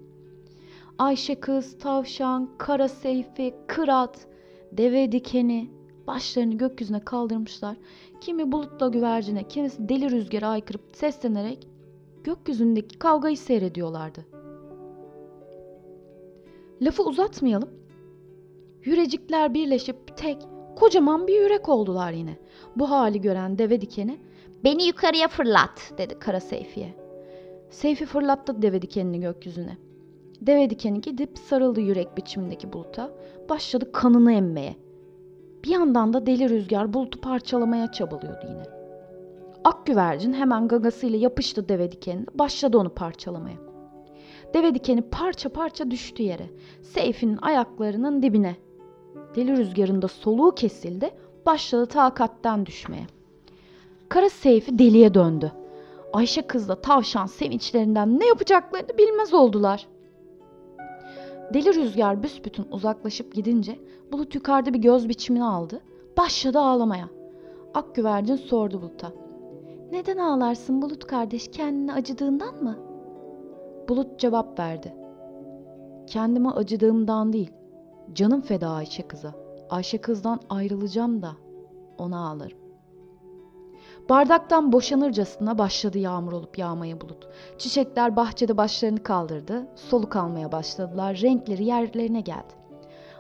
Ayşe 0.98 1.40
kız, 1.40 1.78
tavşan, 1.78 2.50
kara 2.58 2.88
seyfi, 2.88 3.56
kırat, 3.68 4.28
deve 4.72 5.12
dikeni 5.12 5.72
başlarını 6.08 6.58
gökyüzüne 6.58 7.00
kaldırmışlar. 7.00 7.78
Kimi 8.22 8.52
bulutla 8.52 8.88
güvercine, 8.88 9.48
kimisi 9.48 9.90
deli 9.90 10.12
rüzgara 10.12 10.48
aykırıp 10.48 10.82
seslenerek 10.94 11.68
gökyüzündeki 12.24 13.00
kavgayı 13.00 13.38
seyrediyorlardı. 13.38 14.39
Lafı 16.82 17.04
uzatmayalım. 17.04 17.70
Yürecikler 18.84 19.54
birleşip 19.54 20.18
tek, 20.18 20.38
kocaman 20.76 21.28
bir 21.28 21.42
yürek 21.42 21.70
oldular 21.70 22.12
yine. 22.12 22.38
Bu 22.76 22.90
hali 22.90 23.22
gören 23.22 23.58
deve 23.58 23.82
dikeni 23.82 24.20
Beni 24.64 24.88
yukarıya 24.88 25.28
fırlat. 25.28 25.94
dedi 25.98 26.20
kara 26.20 26.40
Seyfi'ye. 26.40 26.96
Seyfi 27.70 28.06
fırlattı 28.06 28.62
deve 28.62 28.82
dikenini 28.82 29.20
gökyüzüne. 29.20 29.78
Deve 30.42 30.70
dikeni 30.70 31.02
gidip 31.02 31.38
sarıldı 31.38 31.82
yürek 31.82 32.18
biçimindeki 32.18 32.74
buluta. 32.74 33.12
Başladı 33.50 33.92
kanını 33.92 34.34
emmeye. 34.34 34.76
Bir 35.64 35.70
yandan 35.70 36.14
da 36.14 36.26
deli 36.26 36.50
rüzgar 36.50 36.94
bulutu 36.94 37.22
parçalamaya 37.22 37.92
çabalıyordu 37.92 38.46
yine. 38.50 38.64
Ak 39.64 39.86
güvercin 39.86 40.34
hemen 40.34 40.68
gagasıyla 40.68 41.20
yapıştı 41.20 41.70
deve 41.70 41.92
dikenine. 41.92 42.26
Başladı 42.36 42.78
onu 42.78 42.90
parçalamaya. 42.90 43.58
Deve 44.54 44.76
dikeni 44.76 45.02
parça 45.02 45.50
parça 45.50 45.92
düştü 45.92 46.24
yere. 46.24 46.50
Seyfi'nin 46.82 47.38
ayaklarının 47.42 48.22
dibine. 48.22 48.56
Deli 49.36 49.58
rüzgarın 49.58 50.02
da 50.02 50.08
soluğu 50.08 50.56
kesildi. 50.56 51.12
Başladı 51.46 51.86
takatten 51.86 52.66
düşmeye. 52.66 53.08
Kara 54.10 54.30
Seyfi 54.30 54.80
deliye 54.80 55.14
döndü. 55.14 55.52
Ayşe 56.14 56.42
kızla 56.42 56.82
tavşan 56.82 57.26
sevinçlerinden 57.26 58.20
ne 58.20 58.28
yapacaklarını 58.28 58.98
bilmez 58.98 59.34
oldular. 59.34 59.88
Deli 61.54 61.76
rüzgar 61.76 62.24
büsbütün 62.24 62.68
uzaklaşıp 62.72 63.36
gidince 63.36 63.80
bulut 64.12 64.36
yukarıda 64.36 64.74
bir 64.74 64.80
göz 64.80 65.10
biçimini 65.10 65.44
aldı. 65.44 65.82
Başladı 66.18 66.60
ağlamaya. 66.60 67.10
Ak 67.74 67.96
güvercin 67.96 68.36
sordu 68.36 68.82
buluta. 68.82 69.12
Neden 69.92 70.18
ağlarsın 70.18 70.82
bulut 70.82 71.08
kardeş 71.08 71.52
kendine 71.52 71.94
acıdığından 71.94 72.64
mı? 72.64 72.89
Bulut 73.90 74.20
cevap 74.20 74.60
verdi. 74.60 74.94
Kendime 76.08 76.50
acıdığımdan 76.50 77.34
değil. 77.34 77.52
Canım 78.14 78.42
feda 78.42 78.70
Ayşe 78.70 79.08
kıza. 79.08 79.34
Ayşe 79.70 79.98
kızdan 79.98 80.40
ayrılacağım 80.50 81.22
da 81.22 81.32
ona 81.98 82.30
ağlarım. 82.30 82.58
Bardaktan 84.10 84.72
boşanırcasına 84.72 85.58
başladı 85.58 85.98
yağmur 85.98 86.32
olup 86.32 86.58
yağmaya 86.58 87.02
bulut. 87.02 87.28
Çiçekler 87.58 88.16
bahçede 88.16 88.58
başlarını 88.58 89.04
kaldırdı, 89.04 89.68
soluk 89.76 90.16
almaya 90.16 90.52
başladılar, 90.52 91.20
renkleri 91.22 91.64
yerlerine 91.64 92.22
geldi. 92.22 92.54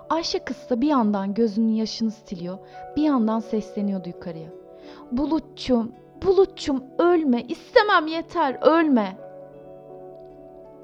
Ayşe 0.09 0.39
kız 0.39 0.69
da 0.69 0.81
bir 0.81 0.87
yandan 0.87 1.33
gözünün 1.33 1.73
yaşını 1.73 2.11
siliyor, 2.11 2.57
bir 2.95 3.03
yandan 3.03 3.39
sesleniyordu 3.39 4.09
yukarıya. 4.09 4.49
Bulutçum, 5.11 5.91
bulutçum 6.25 6.83
ölme, 6.99 7.43
istemem 7.43 8.07
yeter, 8.07 8.57
ölme. 8.61 9.28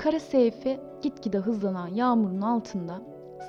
Kara 0.06 0.20
Seyfi 0.20 0.80
gitgide 1.02 1.38
hızlanan 1.38 1.88
yağmurun 1.88 2.42
altında 2.42 3.02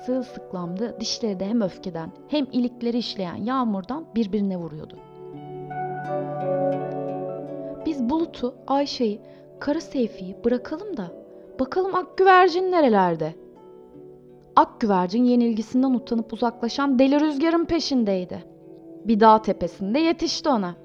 sığılsıklamdı, 0.05 0.99
dişleri 0.99 1.39
de 1.39 1.45
hem 1.45 1.61
öfkeden 1.61 2.11
hem 2.27 2.47
ilikleri 2.51 2.97
işleyen 2.97 3.35
yağmurdan 3.35 4.05
birbirine 4.15 4.57
vuruyordu. 4.57 4.97
Biz 7.85 8.09
Bulut'u, 8.09 8.55
Ayşe'yi, 8.67 9.21
Kara 9.59 9.81
Seyfi'yi 9.81 10.37
bırakalım 10.45 10.97
da 10.97 11.11
bakalım 11.59 11.95
Ak 11.95 12.17
Güvercin 12.17 12.71
nerelerde? 12.71 13.35
Ak 14.55 14.81
Güvercin 14.81 15.23
yenilgisinden 15.23 15.93
utanıp 15.93 16.33
uzaklaşan 16.33 16.99
deli 16.99 17.19
rüzgarın 17.19 17.65
peşindeydi. 17.65 18.43
Bir 19.05 19.19
dağ 19.19 19.41
tepesinde 19.41 19.99
yetişti 19.99 20.49
ona. 20.49 20.75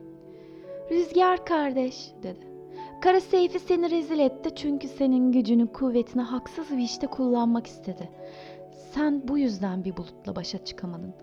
Rüzgar 0.91 1.45
kardeş 1.45 2.13
dedi. 2.23 2.52
Kara 3.03 3.21
Seyfi 3.21 3.59
seni 3.59 3.91
rezil 3.91 4.19
etti 4.19 4.51
çünkü 4.55 4.89
senin 4.89 5.33
gücünü, 5.33 5.73
kuvvetini 5.73 6.23
haksız 6.23 6.71
bir 6.71 6.83
işte 6.83 7.07
kullanmak 7.07 7.67
istedi. 7.67 8.09
Sen 8.95 9.29
bu 9.29 9.39
yüzden 9.39 9.85
bir 9.85 9.97
bulutla 9.97 10.37
başa 10.37 10.65
çıkamadın. 10.65 11.15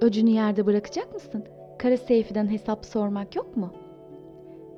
Öcünü 0.00 0.30
yerde 0.30 0.66
bırakacak 0.66 1.14
mısın? 1.14 1.44
Kara 1.78 1.96
Seyfi'den 1.96 2.50
hesap 2.50 2.84
sormak 2.84 3.36
yok 3.36 3.56
mu?'' 3.56 3.84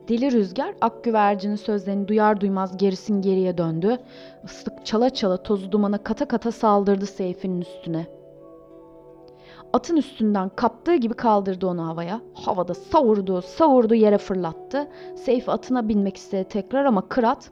Deli 0.08 0.32
rüzgar 0.32 0.74
ak 0.80 1.04
güvercinin 1.04 1.56
sözlerini 1.56 2.08
duyar 2.08 2.40
duymaz 2.40 2.76
gerisin 2.76 3.22
geriye 3.22 3.58
döndü. 3.58 3.98
Islık 4.44 4.86
çala 4.86 5.10
çala 5.10 5.42
tozu 5.42 5.72
dumana 5.72 5.98
kata 5.98 6.28
kata 6.28 6.52
saldırdı 6.52 7.06
Seyfi'nin 7.06 7.60
üstüne. 7.60 8.06
Atın 9.72 9.96
üstünden 9.96 10.48
kaptığı 10.48 10.94
gibi 10.94 11.14
kaldırdı 11.14 11.66
onu 11.66 11.86
havaya. 11.86 12.20
Havada 12.34 12.74
savurdu, 12.74 13.42
savurdu 13.42 13.94
yere 13.94 14.18
fırlattı. 14.18 14.88
Seyfi 15.16 15.50
atına 15.50 15.88
binmek 15.88 16.16
istedi 16.16 16.48
tekrar 16.48 16.84
ama 16.84 17.08
Kırat 17.08 17.50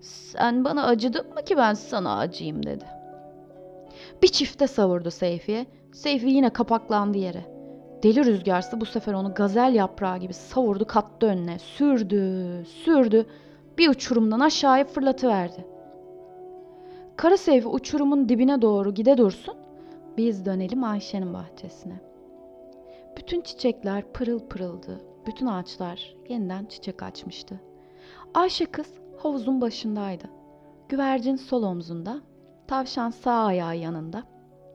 sen 0.00 0.64
bana 0.64 0.86
acıdın 0.86 1.34
mı 1.34 1.42
ki 1.44 1.56
ben 1.56 1.74
sana 1.74 2.18
acıyım 2.18 2.66
dedi. 2.66 2.84
Bir 4.22 4.28
çifte 4.28 4.66
savurdu 4.66 5.10
Seyfi'ye. 5.10 5.66
Seyfi 5.92 6.28
yine 6.28 6.50
kapaklandı 6.50 7.18
yere. 7.18 7.44
Deli 8.02 8.24
rüzgarsı 8.24 8.80
bu 8.80 8.86
sefer 8.86 9.12
onu 9.12 9.34
gazel 9.34 9.74
yaprağı 9.74 10.18
gibi 10.18 10.32
savurdu 10.34 10.84
kattı 10.84 11.26
önüne. 11.26 11.58
Sürdü, 11.58 12.64
sürdü. 12.64 13.26
Bir 13.78 13.88
uçurumdan 13.88 14.40
aşağıya 14.40 14.84
fırlatıverdi. 14.84 15.66
Kara 17.16 17.36
Seyfi 17.36 17.68
uçurumun 17.68 18.28
dibine 18.28 18.62
doğru 18.62 18.94
gide 18.94 19.18
dursun. 19.18 19.54
Biz 20.20 20.46
dönelim 20.46 20.84
Ayşe'nin 20.84 21.34
bahçesine. 21.34 22.00
Bütün 23.16 23.40
çiçekler 23.40 24.12
pırıl 24.12 24.40
pırıldı. 24.40 25.00
Bütün 25.26 25.46
ağaçlar 25.46 26.16
yeniden 26.28 26.64
çiçek 26.64 27.02
açmıştı. 27.02 27.60
Ayşe 28.34 28.66
kız 28.66 28.86
havuzun 29.18 29.60
başındaydı. 29.60 30.24
Güvercin 30.88 31.36
sol 31.36 31.62
omzunda, 31.62 32.20
tavşan 32.68 33.10
sağ 33.10 33.44
ayağı 33.44 33.76
yanında. 33.76 34.22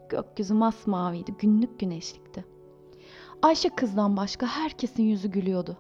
Gökyüzü 0.10 0.54
masmaviydi, 0.54 1.34
günlük 1.40 1.80
güneşlikti. 1.80 2.46
Ayşe 3.42 3.70
kızdan 3.70 4.18
başka 4.18 4.48
herkesin 4.48 5.04
yüzü 5.04 5.32
gülüyordu. 5.32 5.78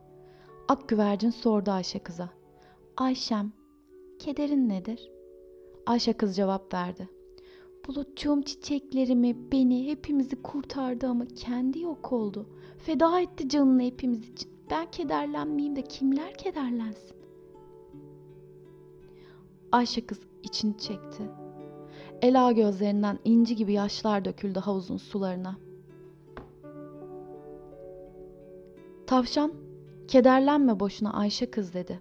Ak 0.67 0.89
güvercin 0.89 1.29
sordu 1.29 1.71
Ayşe 1.71 1.99
kıza. 1.99 2.29
Ayşem, 2.97 3.51
kederin 4.19 4.69
nedir? 4.69 5.11
Ayşe 5.85 6.13
kız 6.13 6.35
cevap 6.35 6.73
verdi. 6.73 7.14
Bulutçuğum 7.87 8.41
çiçeklerimi, 8.41 9.51
beni, 9.51 9.87
hepimizi 9.87 10.41
kurtardı 10.41 11.07
ama 11.07 11.25
kendi 11.25 11.79
yok 11.79 12.13
oldu. 12.13 12.45
Feda 12.77 13.21
etti 13.21 13.49
canını 13.49 13.81
hepimiz 13.81 14.29
için. 14.29 14.51
Ben 14.71 14.91
kederlenmeyeyim 14.91 15.75
de 15.75 15.81
kimler 15.81 16.33
kederlensin? 16.33 17.15
Ayşe 19.71 20.05
kız 20.05 20.19
içini 20.43 20.77
çekti. 20.77 21.23
Ela 22.21 22.51
gözlerinden 22.51 23.19
inci 23.25 23.55
gibi 23.55 23.73
yaşlar 23.73 24.25
döküldü 24.25 24.59
havuzun 24.59 24.97
sularına. 24.97 25.55
Tavşan, 29.07 29.53
kederlenme 30.07 30.79
boşuna 30.79 31.13
Ayşe 31.13 31.51
kız 31.51 31.73
dedi. 31.73 31.99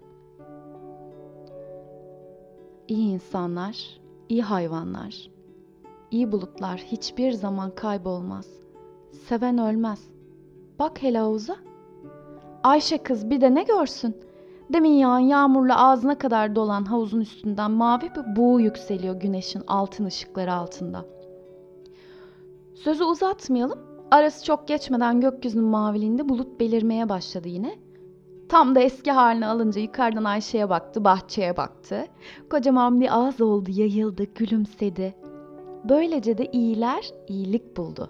İyi 2.87 3.13
insanlar, 3.13 3.99
iyi 4.29 4.43
hayvanlar, 4.43 5.29
iyi 6.11 6.31
bulutlar 6.31 6.77
hiçbir 6.77 7.31
zaman 7.31 7.75
kaybolmaz. 7.75 8.47
Seven 9.27 9.57
ölmez. 9.57 9.99
Bak 10.79 11.03
hele 11.03 11.17
havuza. 11.17 11.55
Ayşe 12.63 12.97
kız 12.97 13.29
bir 13.29 13.41
de 13.41 13.55
ne 13.55 13.63
görsün? 13.63 14.15
Demin 14.73 14.93
yağan 14.93 15.19
yağmurla 15.19 15.87
ağzına 15.87 16.17
kadar 16.17 16.55
dolan 16.55 16.85
havuzun 16.85 17.21
üstünden 17.21 17.71
mavi 17.71 18.11
bir 18.15 18.35
buğu 18.35 18.61
yükseliyor 18.61 19.15
güneşin 19.15 19.63
altın 19.67 20.05
ışıkları 20.05 20.53
altında. 20.53 21.05
Sözü 22.75 23.03
uzatmayalım. 23.03 23.79
Arası 24.11 24.45
çok 24.45 24.67
geçmeden 24.67 25.21
gökyüzünün 25.21 25.65
maviliğinde 25.65 26.29
bulut 26.29 26.59
belirmeye 26.59 27.09
başladı 27.09 27.47
yine. 27.47 27.75
Tam 28.49 28.75
da 28.75 28.79
eski 28.79 29.11
haline 29.11 29.47
alınca 29.47 29.81
yukarıdan 29.81 30.23
Ayşe'ye 30.23 30.69
baktı, 30.69 31.03
bahçeye 31.03 31.57
baktı. 31.57 32.05
Kocaman 32.49 33.01
bir 33.01 33.17
ağız 33.17 33.41
oldu, 33.41 33.69
yayıldı, 33.71 34.23
gülümsedi. 34.23 35.15
Böylece 35.89 36.37
de 36.37 36.45
iyiler 36.45 37.11
iyilik 37.27 37.77
buldu. 37.77 38.09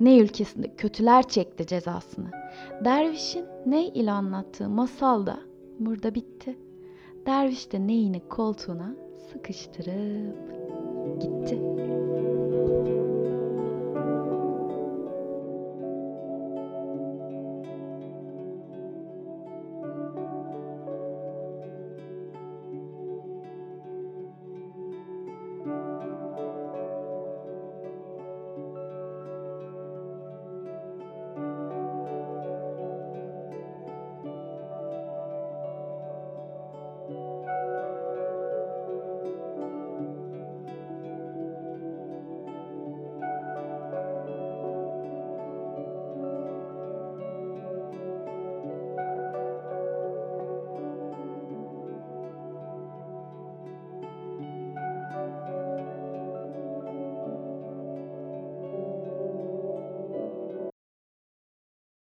Ne 0.00 0.18
ülkesinde 0.18 0.74
kötüler 0.76 1.28
çekti 1.28 1.66
cezasını. 1.66 2.30
Dervişin 2.84 3.44
ne 3.66 3.86
ile 3.86 4.10
anlattığı 4.10 4.68
masal 4.68 5.26
da 5.26 5.38
burada 5.78 6.14
bitti. 6.14 6.58
Derviş 7.26 7.72
de 7.72 7.86
neyini 7.86 8.28
koltuğuna 8.28 8.94
sıkıştırıp 9.32 10.36
gitti. 11.20 11.58